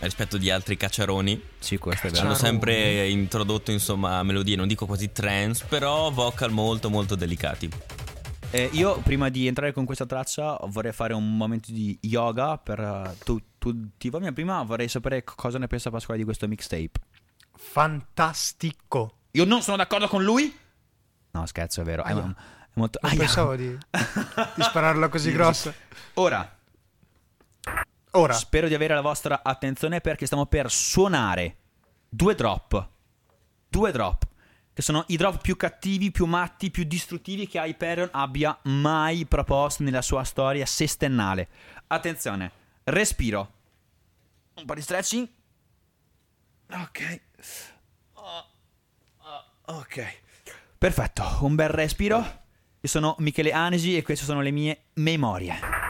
Rispetto 0.00 0.38
di 0.38 0.48
altri 0.50 0.76
cacciaroni, 0.76 1.42
Sì, 1.58 1.76
questo 1.78 2.06
è 2.06 2.10
vero. 2.10 2.24
hanno 2.26 2.34
sempre 2.34 3.08
introdotto 3.08 3.72
insomma 3.72 4.22
melodie, 4.22 4.54
non 4.54 4.68
dico 4.68 4.86
quasi 4.86 5.10
trance, 5.10 5.64
però 5.68 6.10
vocal 6.10 6.52
molto 6.52 6.88
molto 6.88 7.16
delicati. 7.16 7.68
Eh, 8.50 8.70
io 8.72 8.98
prima 9.00 9.28
di 9.28 9.46
entrare 9.46 9.72
con 9.72 9.84
questa 9.84 10.06
traccia 10.06 10.56
vorrei 10.68 10.92
fare 10.92 11.12
un 11.14 11.36
momento 11.36 11.70
di 11.72 11.98
yoga 12.02 12.56
per 12.58 12.78
eh, 12.80 13.16
tu- 13.24 13.42
tutti 13.58 14.08
voi. 14.08 14.20
Ma 14.22 14.32
prima 14.32 14.62
vorrei 14.62 14.88
sapere 14.88 15.22
co- 15.24 15.34
cosa 15.36 15.58
ne 15.58 15.66
pensa 15.66 15.90
Pasquale 15.90 16.18
di 16.18 16.24
questo 16.24 16.46
mixtape. 16.48 16.92
Fantastico. 17.56 19.18
Io 19.32 19.44
non 19.44 19.62
sono 19.62 19.76
d'accordo 19.76 20.08
con 20.08 20.22
lui? 20.22 20.56
No, 21.32 21.44
scherzo, 21.46 21.82
è 21.82 21.84
vero. 21.84 22.04
È, 22.04 22.12
Aia. 22.12 22.20
è 22.22 22.34
molto... 22.74 22.98
Non 23.02 23.10
Aia. 23.10 23.18
pensavo 23.20 23.54
di, 23.56 23.68
di 23.68 24.62
spararla 24.62 25.08
così 25.08 25.30
grossa. 25.34 25.72
Ora, 26.14 26.57
Ora, 28.12 28.32
spero 28.32 28.68
di 28.68 28.74
avere 28.74 28.94
la 28.94 29.00
vostra 29.00 29.42
attenzione 29.42 30.00
perché 30.00 30.26
stiamo 30.26 30.46
per 30.46 30.70
suonare 30.70 31.56
due 32.08 32.34
drop. 32.34 32.88
Due 33.68 33.92
drop. 33.92 34.26
Che 34.72 34.82
sono 34.82 35.04
i 35.08 35.16
drop 35.16 35.40
più 35.40 35.56
cattivi, 35.56 36.10
più 36.10 36.24
matti, 36.26 36.70
più 36.70 36.84
distruttivi 36.84 37.48
che 37.48 37.58
Hyperion 37.58 38.08
abbia 38.12 38.56
mai 38.64 39.26
proposto 39.26 39.82
nella 39.82 40.02
sua 40.02 40.22
storia 40.24 40.64
sestennale. 40.64 41.48
Attenzione, 41.88 42.50
respiro. 42.84 43.52
Un 44.54 44.64
po' 44.64 44.74
di 44.74 44.80
stretching. 44.80 45.28
Ok. 46.70 47.20
Ok. 49.66 50.20
Perfetto, 50.78 51.38
un 51.40 51.56
bel 51.56 51.68
respiro. 51.68 52.16
Io 52.80 52.88
sono 52.88 53.16
Michele 53.18 53.52
Anesi 53.52 53.96
e 53.96 54.02
queste 54.02 54.24
sono 54.24 54.40
le 54.40 54.52
mie 54.52 54.84
memorie. 54.94 55.87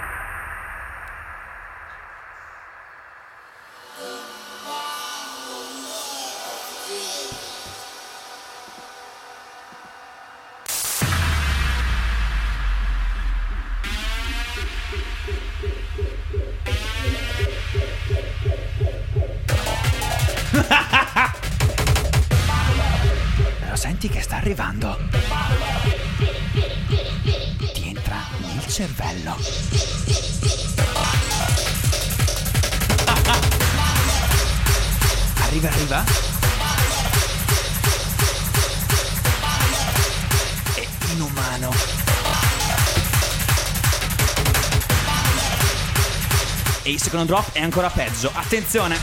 Secondo 47.19 47.35
drop 47.35 47.53
è 47.53 47.61
ancora 47.61 47.91
peggio. 47.91 48.31
Attenzione. 48.33 48.97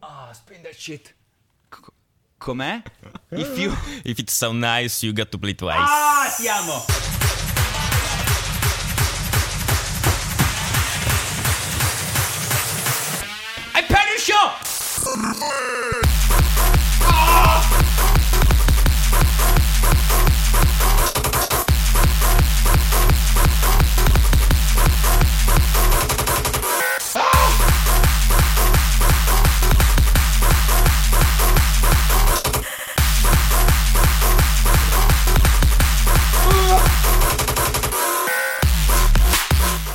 Ah, 0.00 0.32
spin 0.32 0.62
that 0.62 0.74
shit. 0.74 1.14
Co- 1.68 1.92
Com'è? 2.38 2.82
If 3.32 3.58
you... 3.58 3.76
If 4.02 4.18
it 4.18 4.30
sound 4.30 4.60
nice, 4.60 5.04
you 5.04 5.12
got 5.12 5.30
to 5.30 5.38
play 5.38 5.54
twice. 5.54 5.76
Ah, 5.76 6.32
ti 6.34 6.48
Show! 14.24 14.32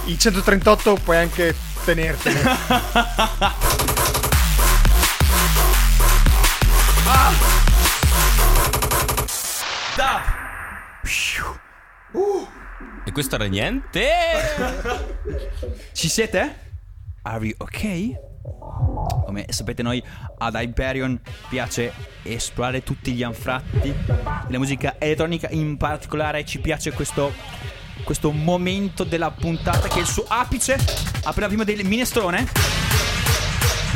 il 0.06 0.20
138 0.20 1.00
puoi 1.04 1.18
anche 1.18 1.56
tenertene. 1.84 2.58
questo 13.20 13.36
era 13.36 13.48
niente. 13.48 14.08
Ci 15.92 16.08
siete? 16.08 16.68
Are 17.24 17.46
you 17.46 17.54
ok? 17.58 19.26
Come 19.26 19.46
sapete 19.50 19.84
noi 19.84 20.02
ad 20.38 20.56
Hyperion 20.56 21.20
piace 21.50 21.92
esplorare 22.24 22.82
tutti 22.82 23.12
gli 23.12 23.22
anfratti 23.22 23.94
della 24.46 24.58
musica 24.58 24.96
elettronica, 24.98 25.50
in 25.50 25.76
particolare 25.76 26.46
ci 26.46 26.60
piace 26.60 26.94
questo, 26.94 27.34
questo 28.06 28.32
momento 28.32 29.04
della 29.04 29.32
puntata 29.32 29.90
che 29.90 29.98
è 29.98 30.02
il 30.02 30.08
suo 30.08 30.24
apice, 30.26 30.78
appena 31.26 31.48
prima 31.48 31.66
del 31.66 31.86
minestrone. 31.86 32.48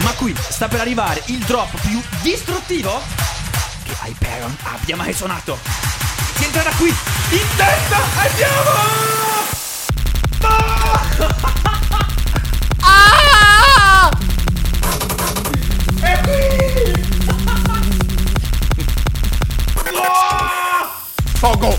Ma 0.03 0.11
qui 0.17 0.35
sta 0.35 0.67
per 0.67 0.81
arrivare 0.81 1.21
il 1.27 1.39
drop 1.45 1.79
più 1.79 1.97
distruttivo 2.21 2.91
che 3.85 3.95
Hyperion 4.03 4.53
abbia 4.63 4.97
mai 4.97 5.13
suonato. 5.13 6.02
Che 6.35 6.45
entrerà 6.45 6.71
qui 6.77 6.89
in 6.89 7.47
testa, 7.55 7.97
andiamo! 8.15 9.01
Pogo! 21.39 21.75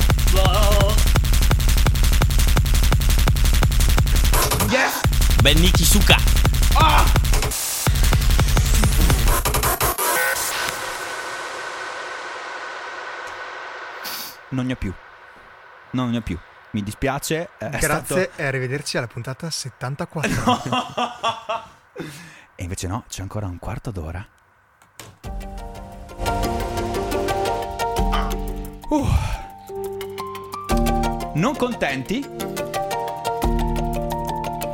Yes! 4.69 5.01
Ben 5.43 5.59
Nikisuka. 5.59 6.34
Non 14.55 14.67
ne 14.67 14.73
ho 14.73 14.77
più. 14.77 14.93
Non 15.91 16.11
ne 16.11 16.19
ho 16.19 16.23
più. 16.23 16.39
Mi 16.71 16.83
dispiace. 16.83 17.51
eh, 17.59 17.69
È 17.71 17.79
Grazie 17.79 18.23
stato- 18.25 18.41
e 18.43 18.47
arrivederci 18.47 18.97
alla 18.97 19.07
puntata 19.09 19.51
74. 19.51 20.33
E 22.57 22.63
invece 22.63 22.87
no, 22.87 23.03
c'è 23.09 23.21
ancora 23.23 23.47
un 23.47 23.59
quarto 23.59 23.91
d'ora. 23.91 24.25
Uh. 28.91 29.07
Non 31.35 31.57
contenti? 31.57 32.25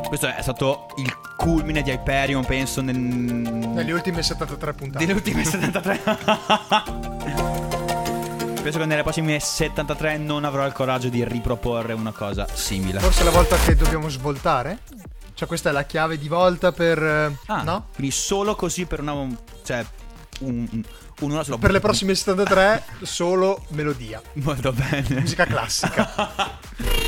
Questo 0.08 0.26
è 0.26 0.42
stato 0.42 0.88
il 0.98 1.10
culmine 1.36 1.80
di 1.80 1.90
Hyperion, 1.90 2.44
penso, 2.44 2.82
nel... 2.82 2.98
Nelle 2.98 3.92
ultime 3.92 4.22
73 4.22 4.74
puntate. 4.74 5.06
delle 5.06 5.16
ultime 5.16 5.42
73. 5.44 6.00
penso 8.62 8.78
che 8.78 8.86
nelle 8.86 9.02
prossime 9.02 9.38
73 9.40 10.18
non 10.18 10.44
avrò 10.44 10.66
il 10.66 10.72
coraggio 10.72 11.08
di 11.08 11.24
riproporre 11.24 11.92
una 11.92 12.12
cosa 12.12 12.46
simile. 12.52 13.00
Forse 13.00 13.24
la 13.24 13.30
volta 13.30 13.56
che 13.56 13.74
dobbiamo 13.74 14.08
svoltare? 14.08 14.80
Cioè 15.34 15.48
questa 15.48 15.70
è 15.70 15.72
la 15.72 15.84
chiave 15.84 16.18
di 16.18 16.28
volta 16.28 16.70
per... 16.72 17.02
eh, 17.02 17.36
Ah, 17.46 17.62
no? 17.62 17.86
Quindi 17.94 18.12
solo 18.12 18.54
così 18.54 18.84
per 18.84 19.00
una. 19.00 19.26
Cioè, 19.64 19.84
un, 20.40 20.66
un- 20.70 20.82
un'ora 21.20 21.42
sulla 21.44 21.58
Per 21.58 21.70
le 21.70 21.80
prossime 21.80 22.14
73 22.14 22.82
solo 23.02 23.64
melodia. 23.70 24.20
Molto 24.34 24.72
bene. 24.72 25.20
Musica 25.20 25.44
classica. 25.46 26.58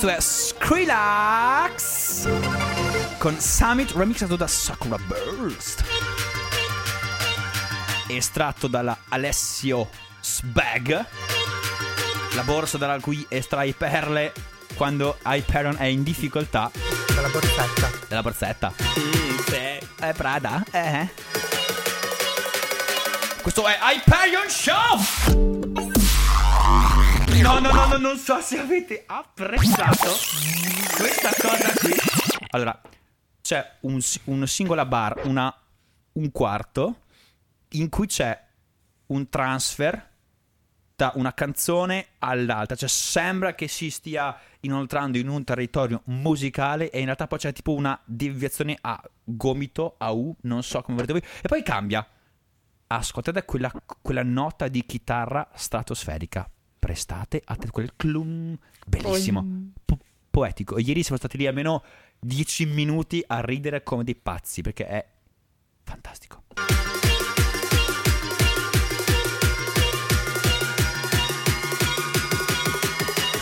Questo 0.00 0.16
è 0.16 0.20
Skrillex 0.56 1.76
con 3.18 3.38
Summit 3.38 3.90
remixato 3.90 4.34
da 4.34 4.46
Sakura 4.46 4.96
Burst. 4.96 5.84
estratto 8.06 8.66
dalla 8.66 8.96
Alessio 9.10 9.90
Spag, 10.18 11.04
la 12.32 12.42
borsa 12.44 12.78
dalla 12.78 12.98
cui 12.98 13.26
estrai 13.28 13.74
perle 13.74 14.32
quando 14.74 15.18
Hyperion 15.22 15.76
è 15.78 15.84
in 15.84 16.02
difficoltà. 16.02 16.70
Dalla 17.14 17.28
borsetta. 17.28 17.90
Della 18.08 18.22
borsetta. 18.22 18.72
È 19.98 20.12
Prada, 20.14 20.64
eh. 20.70 21.10
Questo 23.42 23.66
è 23.66 23.78
Hyperion 23.82 24.48
Show! 24.48 25.59
No, 27.42 27.58
no, 27.58 27.72
no, 27.72 27.86
no, 27.86 27.96
non 27.96 28.16
so 28.18 28.40
se 28.40 28.58
avete 28.58 29.04
apprezzato 29.06 30.10
questa 30.96 31.30
cosa 31.40 31.72
qui. 31.78 31.92
Allora, 32.50 32.78
c'è 33.40 33.76
un, 33.80 33.98
una 34.24 34.46
singola 34.46 34.84
bar, 34.84 35.22
una, 35.24 35.54
un 36.12 36.30
quarto, 36.32 37.00
in 37.70 37.88
cui 37.88 38.06
c'è 38.06 38.38
un 39.06 39.28
transfer 39.28 40.08
da 40.94 41.12
una 41.14 41.32
canzone 41.32 42.08
all'altra. 42.18 42.76
Cioè, 42.76 42.88
sembra 42.88 43.54
che 43.54 43.68
si 43.68 43.90
stia 43.90 44.36
inoltrando 44.60 45.16
in 45.16 45.28
un 45.28 45.42
territorio 45.42 46.02
musicale 46.04 46.90
e 46.90 46.98
in 46.98 47.06
realtà 47.06 47.26
poi 47.26 47.38
c'è 47.38 47.54
tipo 47.54 47.72
una 47.72 47.98
deviazione 48.04 48.76
a 48.82 49.02
gomito, 49.24 49.94
a 49.96 50.12
U, 50.12 50.36
non 50.42 50.62
so 50.62 50.82
come 50.82 51.02
volete 51.02 51.18
voi. 51.18 51.22
E 51.40 51.48
poi 51.48 51.62
cambia. 51.62 52.06
Ascoltate 52.88 53.44
quella, 53.44 53.72
quella 54.02 54.22
nota 54.22 54.68
di 54.68 54.84
chitarra 54.84 55.48
stratosferica. 55.54 56.46
Prestate 56.80 57.42
attenzione, 57.44 57.72
quel 57.72 57.92
clum, 57.94 58.56
bellissimo, 58.86 59.46
po- 59.84 59.98
poetico. 60.30 60.78
Ieri 60.78 61.02
siamo 61.02 61.18
stati 61.18 61.36
lì 61.36 61.46
almeno 61.46 61.84
10 62.18 62.64
minuti 62.66 63.22
a 63.26 63.40
ridere 63.40 63.82
come 63.82 64.02
dei 64.02 64.14
pazzi 64.16 64.62
perché 64.62 64.86
è 64.86 65.06
fantastico. 65.84 66.42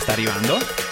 Sta 0.01 0.11
arrivando. 0.11 0.88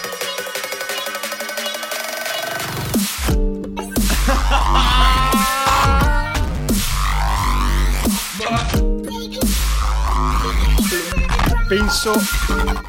Penso 11.68 12.12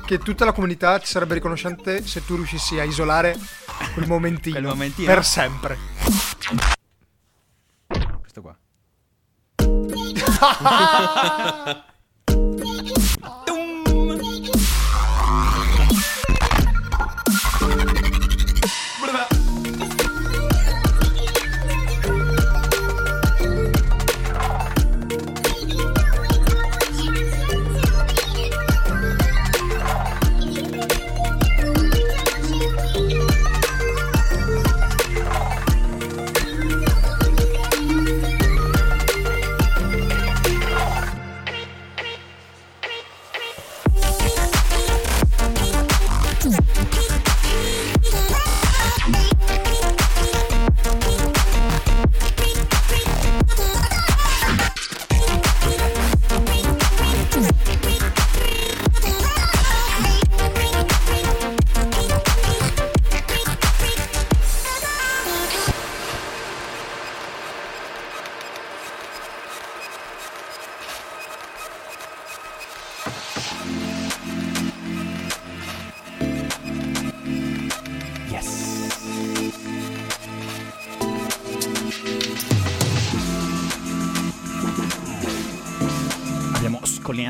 che 0.05 0.19
tutta 0.19 0.45
la 0.45 0.53
comunità 0.53 0.97
ti 0.99 1.05
sarebbe 1.05 1.33
riconoscente 1.33 2.01
se 2.05 2.23
tu 2.23 2.35
riuscissi 2.35 2.79
a 2.79 2.83
isolare 2.83 3.37
quel 3.93 4.07
momentino, 4.07 4.55
Quel 4.55 4.67
momentino? 4.67 5.13
per 5.13 5.25
sempre. 5.25 5.77
Questo 8.21 8.41
qua. 8.41 8.57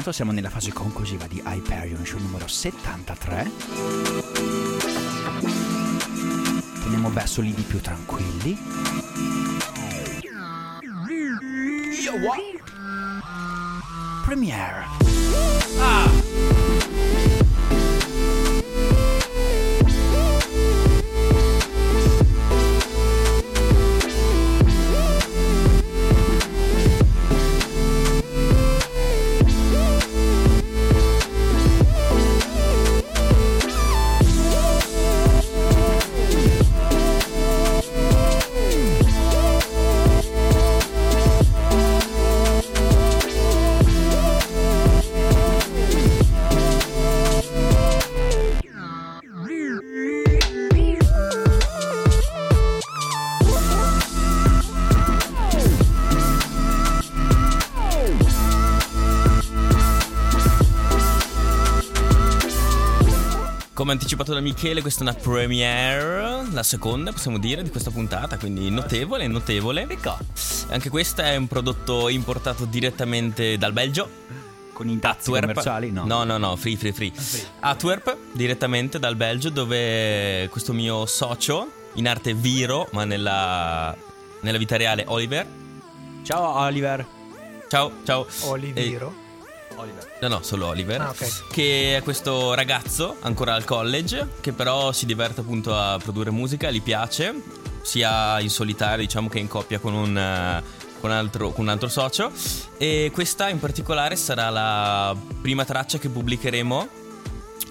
scollinato, 0.09 0.11
siamo 0.11 0.31
nella 0.31 0.49
fase 0.49 0.71
conclusiva 0.73 1.27
di 1.27 1.41
Hyperion 1.43 2.05
Show 2.05 2.19
numero 2.19 2.47
73. 2.47 3.51
Torniamo 6.81 7.09
verso 7.11 7.41
lidi 7.41 7.61
più 7.61 7.79
tranquilli. 7.79 8.57
Yo, 12.03 12.13
what? 12.25 12.61
Premiere. 14.25 14.98
Come 63.89 64.01
anticipato 64.01 64.35
da 64.35 64.39
Michele, 64.39 64.81
questa 64.81 64.99
è 64.99 65.01
una 65.01 65.15
premiere, 65.15 66.45
la 66.51 66.61
seconda 66.61 67.11
possiamo 67.11 67.39
dire 67.39 67.63
di 67.63 67.71
questa 67.71 67.89
puntata, 67.89 68.37
quindi 68.37 68.69
notevole, 68.69 69.25
notevole. 69.25 69.87
Anche 70.67 70.91
questo 70.91 71.23
è 71.23 71.35
un 71.35 71.47
prodotto 71.47 72.07
importato 72.07 72.65
direttamente 72.65 73.57
dal 73.57 73.73
Belgio. 73.73 74.07
Con 74.73 74.89
i 74.89 74.99
dazi 74.99 75.31
Antwerp. 75.31 75.47
commerciali? 75.47 75.91
No. 75.91 76.05
no, 76.05 76.23
no, 76.23 76.37
no, 76.37 76.55
free, 76.55 76.77
free, 76.77 76.91
free. 76.91 77.11
Antwerp, 77.61 78.15
direttamente 78.31 78.99
dal 78.99 79.15
Belgio, 79.15 79.49
dove 79.49 80.47
questo 80.51 80.71
mio 80.71 81.07
socio, 81.07 81.71
in 81.93 82.07
arte 82.07 82.35
Viro, 82.35 82.87
ma 82.91 83.05
nella, 83.05 83.97
nella 84.41 84.57
vita 84.59 84.77
reale 84.77 85.05
Oliver. 85.07 85.47
Ciao 86.21 86.59
Oliver. 86.59 87.03
Ciao, 87.67 87.91
ciao. 88.03 88.27
Oliviro. 88.41 89.28
No, 90.21 90.27
no, 90.27 90.41
solo 90.41 90.67
Oliver. 90.67 91.01
Ah, 91.01 91.09
ok. 91.09 91.47
Che 91.51 91.97
è 91.97 92.03
questo 92.03 92.53
ragazzo, 92.53 93.17
ancora 93.21 93.53
al 93.53 93.63
college, 93.63 94.27
che 94.41 94.51
però 94.51 94.91
si 94.91 95.05
diverte 95.05 95.41
appunto 95.41 95.75
a 95.75 95.97
produrre 95.97 96.31
musica, 96.31 96.69
gli 96.69 96.81
piace, 96.81 97.33
sia 97.81 98.39
in 98.39 98.49
solitario, 98.49 99.05
diciamo 99.05 99.29
che 99.29 99.39
in 99.39 99.47
coppia 99.47 99.79
con 99.79 99.93
un, 99.93 100.17
eh, 100.17 100.63
con 100.99 101.11
altro, 101.11 101.51
con 101.51 101.65
un 101.65 101.69
altro 101.69 101.87
socio. 101.87 102.31
E 102.77 103.11
questa 103.13 103.49
in 103.49 103.59
particolare 103.59 104.15
sarà 104.15 104.49
la 104.49 105.15
prima 105.41 105.65
traccia 105.65 105.97
che 105.97 106.09
pubblicheremo 106.09 106.87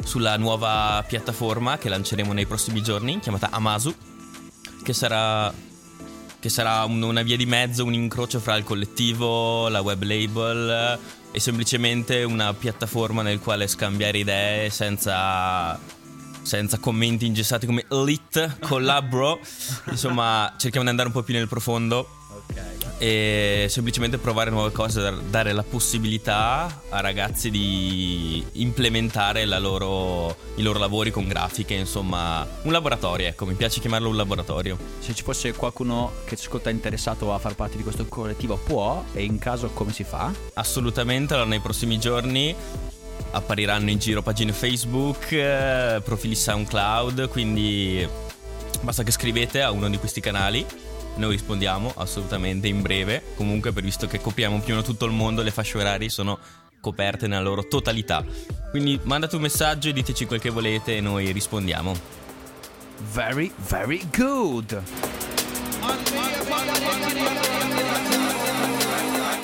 sulla 0.04 0.36
nuova 0.36 1.04
piattaforma 1.06 1.76
che 1.76 1.88
lanceremo 1.88 2.32
nei 2.32 2.46
prossimi 2.46 2.82
giorni, 2.82 3.18
chiamata 3.20 3.48
Amazu, 3.50 3.94
che 4.82 4.92
sarà 4.92 5.52
che 6.40 6.48
sarà 6.48 6.84
un- 6.84 7.02
una 7.02 7.22
via 7.22 7.36
di 7.36 7.46
mezzo, 7.46 7.84
un 7.84 7.94
incrocio 7.94 8.38
fra 8.40 8.56
il 8.56 8.64
collettivo, 8.64 9.68
la 9.68 9.80
web 9.80 10.02
label 10.02 10.98
e 11.32 11.40
semplicemente 11.40 12.22
una 12.22 12.54
piattaforma 12.54 13.22
nel 13.22 13.38
quale 13.40 13.66
scambiare 13.66 14.18
idee 14.18 14.70
senza, 14.70 15.78
senza 16.42 16.78
commenti 16.78 17.26
ingessati 17.26 17.66
come 17.66 17.84
lit, 17.88 18.58
collabro. 18.60 19.40
Insomma, 19.90 20.54
cerchiamo 20.56 20.84
di 20.84 20.90
andare 20.90 21.08
un 21.08 21.14
po' 21.14 21.22
più 21.22 21.34
nel 21.34 21.48
profondo. 21.48 22.08
E 22.98 23.66
semplicemente 23.68 24.18
provare 24.18 24.50
nuove 24.50 24.72
cose, 24.72 25.00
dar- 25.00 25.20
dare 25.20 25.52
la 25.52 25.62
possibilità 25.62 26.82
a 26.88 27.00
ragazzi 27.00 27.50
di 27.50 28.44
implementare 28.52 29.46
loro- 29.46 30.36
i 30.56 30.62
loro 30.62 30.78
lavori 30.78 31.10
con 31.10 31.26
grafiche, 31.26 31.74
insomma, 31.74 32.46
un 32.62 32.72
laboratorio, 32.72 33.28
ecco, 33.28 33.46
mi 33.46 33.54
piace 33.54 33.80
chiamarlo 33.80 34.08
un 34.08 34.16
laboratorio. 34.16 34.76
Se 34.98 35.14
ci 35.14 35.22
fosse 35.22 35.52
qualcuno 35.54 36.12
che 36.24 36.36
ci 36.36 36.46
ascolta 36.46 36.70
interessato 36.70 37.32
a 37.32 37.38
far 37.38 37.54
parte 37.54 37.76
di 37.76 37.82
questo 37.82 38.04
collettivo, 38.06 38.56
può? 38.56 39.04
E 39.12 39.22
in 39.22 39.38
caso 39.38 39.68
come 39.68 39.92
si 39.92 40.04
fa? 40.04 40.32
Assolutamente, 40.54 41.34
allora 41.34 41.48
nei 41.48 41.60
prossimi 41.60 41.98
giorni 41.98 42.54
appariranno 43.30 43.90
in 43.90 43.98
giro 43.98 44.22
pagine 44.22 44.52
Facebook, 44.52 45.30
eh, 45.32 46.00
profili 46.02 46.34
SoundCloud, 46.34 47.28
quindi 47.28 48.08
basta 48.80 49.02
che 49.02 49.10
scrivete 49.10 49.62
a 49.62 49.70
uno 49.70 49.88
di 49.88 49.98
questi 49.98 50.20
canali. 50.20 50.66
Noi 51.18 51.32
rispondiamo 51.32 51.92
assolutamente 51.96 52.68
in 52.68 52.80
breve. 52.80 53.34
Comunque, 53.34 53.72
per 53.72 53.82
visto 53.82 54.06
che 54.06 54.20
copriamo 54.20 54.60
più 54.60 54.72
o 54.72 54.76
meno 54.76 54.82
tutto 54.82 55.04
il 55.04 55.10
mondo, 55.10 55.42
le 55.42 55.50
fasce 55.50 55.76
orarie 55.76 56.08
sono 56.08 56.38
coperte 56.80 57.26
nella 57.26 57.42
loro 57.42 57.66
totalità. 57.66 58.24
Quindi 58.70 59.00
mandate 59.02 59.34
un 59.34 59.42
messaggio 59.42 59.88
e 59.88 59.92
diteci 59.92 60.26
quel 60.26 60.40
che 60.40 60.50
volete 60.50 60.96
e 60.96 61.00
noi 61.00 61.32
rispondiamo. 61.32 61.92
Very, 63.12 63.52
very 63.56 64.06
good. 64.16 64.80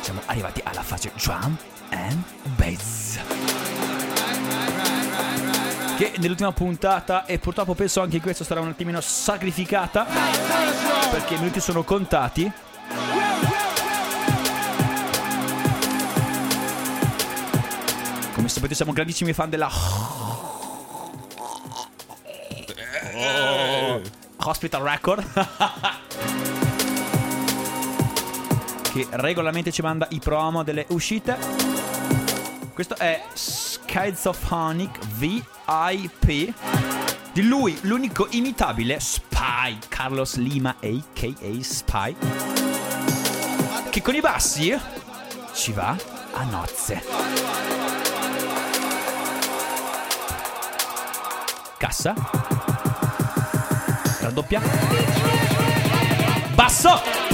Siamo 0.00 0.22
arrivati 0.26 0.60
alla 0.62 0.82
fase 0.82 1.10
drum 1.16 1.56
and 1.90 2.22
bass. 2.56 3.53
Che 5.96 6.14
nell'ultima 6.18 6.50
puntata 6.52 7.24
e 7.24 7.38
purtroppo 7.38 7.74
penso 7.74 8.00
anche 8.00 8.20
questo 8.20 8.42
sarà 8.42 8.60
un 8.60 8.68
attimino 8.68 9.00
sacrificata 9.00 10.04
perché 11.10 11.34
i 11.34 11.38
minuti 11.38 11.60
sono 11.60 11.84
contati. 11.84 12.50
Come 18.34 18.48
sapete 18.48 18.74
siamo 18.74 18.92
grandissimi 18.92 19.32
fan 19.32 19.50
della 19.50 19.70
Hospital 24.38 24.82
Record 24.82 25.24
che 28.92 29.06
regolarmente 29.10 29.70
ci 29.72 29.82
manda 29.82 30.06
i 30.10 30.18
promo 30.18 30.62
delle 30.62 30.86
uscite. 30.88 31.36
Questo 32.74 32.96
è 32.96 33.22
Schizophonic 33.86 34.98
VIP. 35.16 36.54
Di 37.32 37.42
lui, 37.42 37.78
l'unico 37.82 38.26
imitabile 38.30 38.98
Spy, 38.98 39.78
Carlos 39.88 40.36
Lima, 40.36 40.76
a.k.a. 40.80 41.62
Spy. 41.62 42.16
Che 43.90 44.02
con 44.02 44.14
i 44.14 44.20
bassi 44.20 44.76
ci 45.52 45.72
va 45.72 45.96
a 46.32 46.44
nozze. 46.44 47.02
Cassa. 51.76 52.14
Raddoppia. 54.20 54.60
Basso. 56.54 57.33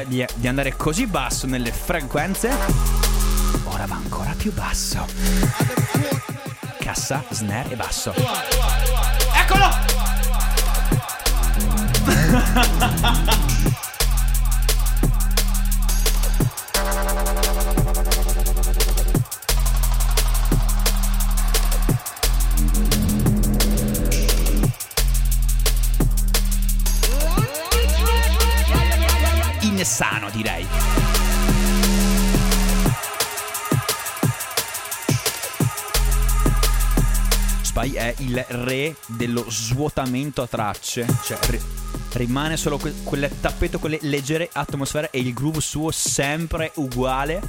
Di, 0.00 0.04
di- 0.06 0.26
di 0.34 0.48
andare 0.48 0.74
così 0.74 1.06
basso 1.06 1.46
nelle 1.46 1.70
frequenze, 1.70 2.48
ora 3.64 3.84
va 3.84 3.96
ancora 3.96 4.32
più 4.34 4.50
basso. 4.52 5.04
Cassa, 6.78 7.22
snare 7.30 7.70
e 7.70 7.76
basso. 7.76 8.14
Eccolo! 9.34 9.70
il 38.22 38.44
re 38.48 38.96
dello 39.06 39.44
svuotamento 39.48 40.42
a 40.42 40.46
tracce. 40.46 41.06
Cioè, 41.24 41.38
ri- 41.48 41.60
rimane 42.14 42.56
solo 42.56 42.78
que- 42.78 42.94
quel 43.02 43.30
tappeto, 43.40 43.78
quelle 43.78 43.98
leggere 44.02 44.48
atmosfere 44.52 45.10
e 45.10 45.18
il 45.18 45.32
groove 45.32 45.60
suo 45.60 45.90
sempre 45.90 46.72
uguale, 46.76 47.42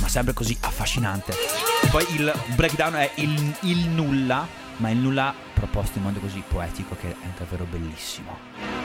ma 0.00 0.08
sempre 0.08 0.34
così 0.34 0.56
affascinante. 0.60 1.34
Poi 1.90 2.04
il 2.14 2.32
breakdown 2.54 2.94
è 2.94 3.10
il, 3.16 3.56
il 3.60 3.88
nulla, 3.88 4.46
ma 4.76 4.90
il 4.90 4.98
nulla 4.98 5.34
proposto 5.54 5.98
in 5.98 6.04
modo 6.04 6.20
così 6.20 6.42
poetico 6.46 6.96
che 7.00 7.10
è 7.10 7.28
davvero 7.38 7.64
bellissimo. 7.64 8.77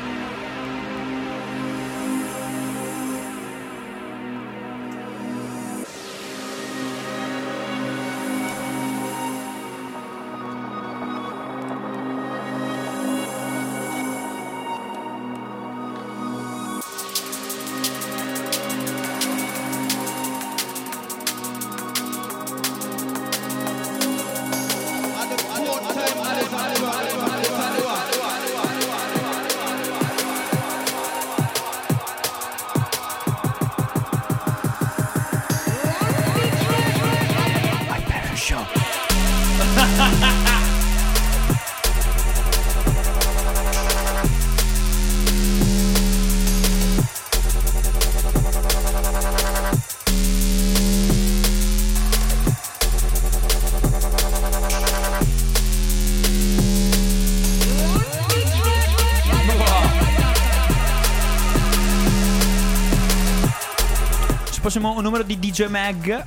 Prossimo 64.74 65.00
numero 65.02 65.22
di 65.22 65.38
DJ 65.38 65.68
Mag 65.68 66.26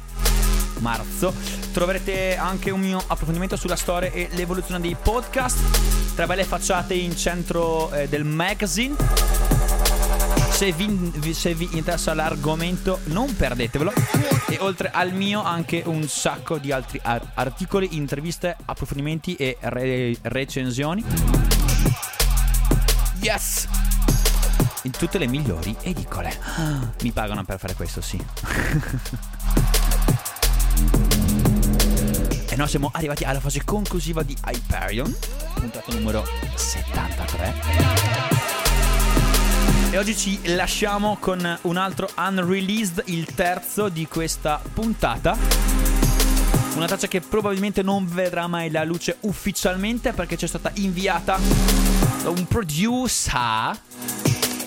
marzo 0.78 1.34
troverete 1.72 2.36
anche 2.36 2.70
un 2.70 2.78
mio 2.78 2.98
approfondimento 3.04 3.56
sulla 3.56 3.74
storia 3.74 4.08
e 4.12 4.28
l'evoluzione 4.34 4.80
dei 4.80 4.94
podcast. 4.94 6.14
Tre 6.14 6.26
belle 6.26 6.44
facciate 6.44 6.94
in 6.94 7.16
centro 7.16 7.90
eh, 7.92 8.06
del 8.08 8.22
magazine. 8.22 8.94
Se 10.50 10.70
vi- 10.70 11.34
se 11.34 11.54
vi 11.54 11.68
interessa 11.72 12.14
l'argomento 12.14 13.00
non 13.06 13.34
perdetevelo. 13.34 13.92
E 14.48 14.58
oltre 14.60 14.92
al 14.92 15.12
mio 15.12 15.42
anche 15.42 15.82
un 15.84 16.06
sacco 16.06 16.58
di 16.58 16.70
altri 16.70 17.00
ar- 17.02 17.32
articoli 17.34 17.96
interviste 17.96 18.56
approfondimenti 18.64 19.34
e 19.34 19.56
re- 19.60 20.16
recensioni. 20.22 21.04
Yes 23.20 23.66
in 24.86 24.92
tutte 24.92 25.18
le 25.18 25.26
migliori 25.26 25.76
edicole 25.82 26.32
mi 27.02 27.10
pagano 27.10 27.44
per 27.44 27.58
fare 27.58 27.74
questo 27.74 28.00
sì 28.00 28.18
E 32.48 32.54
noi 32.54 32.68
siamo 32.68 32.90
arrivati 32.92 33.24
alla 33.24 33.40
fase 33.40 33.64
conclusiva 33.64 34.22
di 34.22 34.34
Hyperion, 34.46 35.14
puntata 35.54 35.92
numero 35.92 36.24
73. 36.54 37.54
E 39.90 39.98
oggi 39.98 40.16
ci 40.16 40.54
lasciamo 40.54 41.18
con 41.20 41.58
un 41.62 41.76
altro 41.76 42.08
unreleased, 42.16 43.02
il 43.06 43.26
terzo 43.34 43.90
di 43.90 44.06
questa 44.06 44.62
puntata. 44.72 45.36
Una 46.76 46.86
traccia 46.86 47.08
che 47.08 47.20
probabilmente 47.20 47.82
non 47.82 48.06
vedrà 48.06 48.46
mai 48.46 48.70
la 48.70 48.84
luce 48.84 49.18
ufficialmente 49.20 50.14
perché 50.14 50.38
ci 50.38 50.46
è 50.46 50.48
stata 50.48 50.70
inviata 50.76 51.38
da 52.22 52.30
un 52.30 52.46
producer 52.46 53.78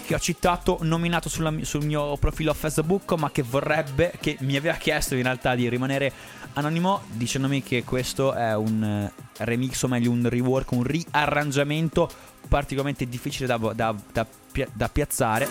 che 0.09 0.15
ho 0.15 0.19
citato, 0.19 0.79
nominato 0.81 1.29
sulla- 1.29 1.53
sul 1.61 1.85
mio 1.85 2.17
profilo 2.17 2.51
Facebook, 2.55 3.11
ma 3.13 3.29
che 3.29 3.43
vorrebbe, 3.43 4.13
che 4.19 4.37
mi 4.39 4.55
aveva 4.55 4.73
chiesto 4.73 5.13
in 5.13 5.21
realtà 5.21 5.53
di 5.53 5.69
rimanere 5.69 6.11
anonimo, 6.53 7.01
dicendomi 7.11 7.61
che 7.61 7.83
questo 7.83 8.33
è 8.33 8.55
un 8.55 8.83
eh, 8.83 9.43
remix, 9.43 9.83
o 9.83 9.87
meglio 9.87 10.09
un 10.09 10.27
rework, 10.27 10.71
un 10.71 10.81
riarrangiamento 10.81 12.09
particolarmente 12.47 13.07
difficile 13.07 13.45
da, 13.45 13.57
da- 13.75 13.95
da 14.11 14.25
da 14.73 14.89
piazzare. 14.89 15.47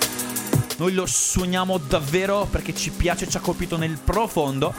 Noi 0.79 0.93
lo 0.93 1.07
suoniamo 1.07 1.79
davvero 1.79 2.47
perché 2.51 2.75
ci 2.75 2.91
piace, 2.91 3.29
ci 3.29 3.37
ha 3.37 3.41
colpito 3.41 3.77
nel 3.77 3.97
profondo. 3.97 4.75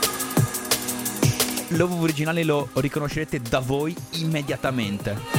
L'ovo 1.70 2.02
originale 2.02 2.44
lo 2.44 2.68
riconoscerete 2.74 3.40
da 3.40 3.60
voi 3.60 3.96
immediatamente. 4.16 5.39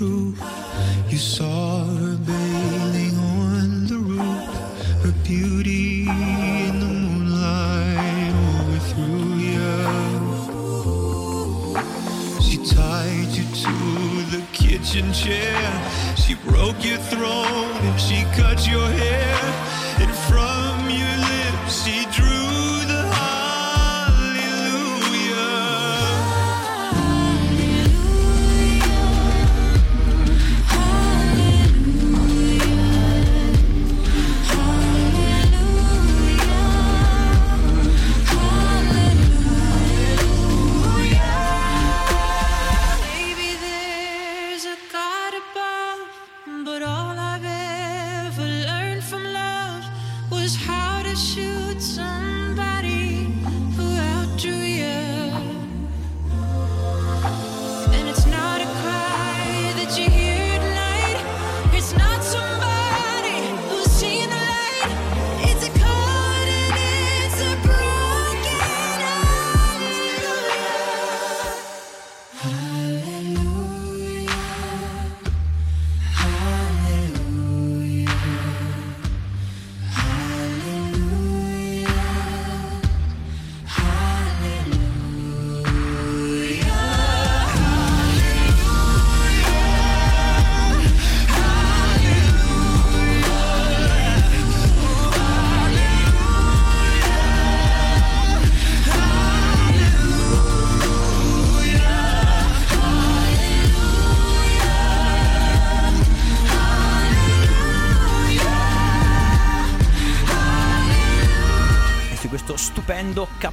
Proof. 0.00 0.40
You 1.10 1.18
saw 1.18 1.84
her 1.84 2.16
bathing 2.16 3.16
on 3.18 3.86
the 3.86 3.98
roof, 3.98 4.48
her 5.04 5.14
beauty 5.28 6.08
in 6.08 6.80
the 6.80 6.86
moonlight 7.02 8.32
overthrew 8.56 9.34
you. 9.48 9.72
She 12.40 12.56
tied 12.74 13.30
you 13.38 13.44
to 13.64 13.74
the 14.34 14.42
kitchen 14.54 15.12
chair. 15.12 15.60
She 16.16 16.34
broke 16.48 16.82
your 16.82 17.00
throne 17.12 17.76
and 17.86 18.00
she 18.00 18.24
cut 18.40 18.66
your 18.66 18.88
hair. 18.88 18.99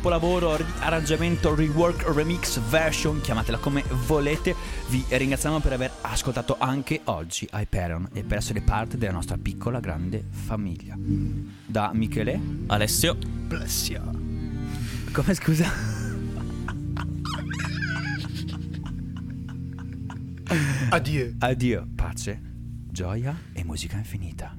Capolavoro, 0.08 0.56
ri- 0.56 0.66
arrangiamento, 0.80 1.54
rework, 1.54 2.08
remix, 2.16 2.60
version, 2.70 3.20
chiamatela 3.20 3.58
come 3.58 3.84
volete, 4.06 4.56
vi 4.88 5.04
ringraziamo 5.10 5.60
per 5.60 5.74
aver 5.74 5.92
ascoltato 6.02 6.56
anche 6.58 7.02
oggi 7.06 7.46
Hyperion 7.52 8.08
e 8.14 8.24
per 8.24 8.38
essere 8.38 8.62
parte 8.62 8.98
della 8.98 9.12
nostra 9.12 9.38
piccola 9.38 9.82
grande 9.82 10.24
famiglia. 10.30 10.96
Da 10.98 11.92
Michele, 11.94 12.40
Alessio, 12.68 13.16
Blessia. 13.16 14.02
come 15.12 15.34
scusa? 15.34 15.70
Addio. 20.90 21.36
Addio, 21.40 21.86
pace, 21.96 22.40
gioia 22.90 23.36
e 23.52 23.66
musica 23.66 23.98
infinita. 23.98 24.56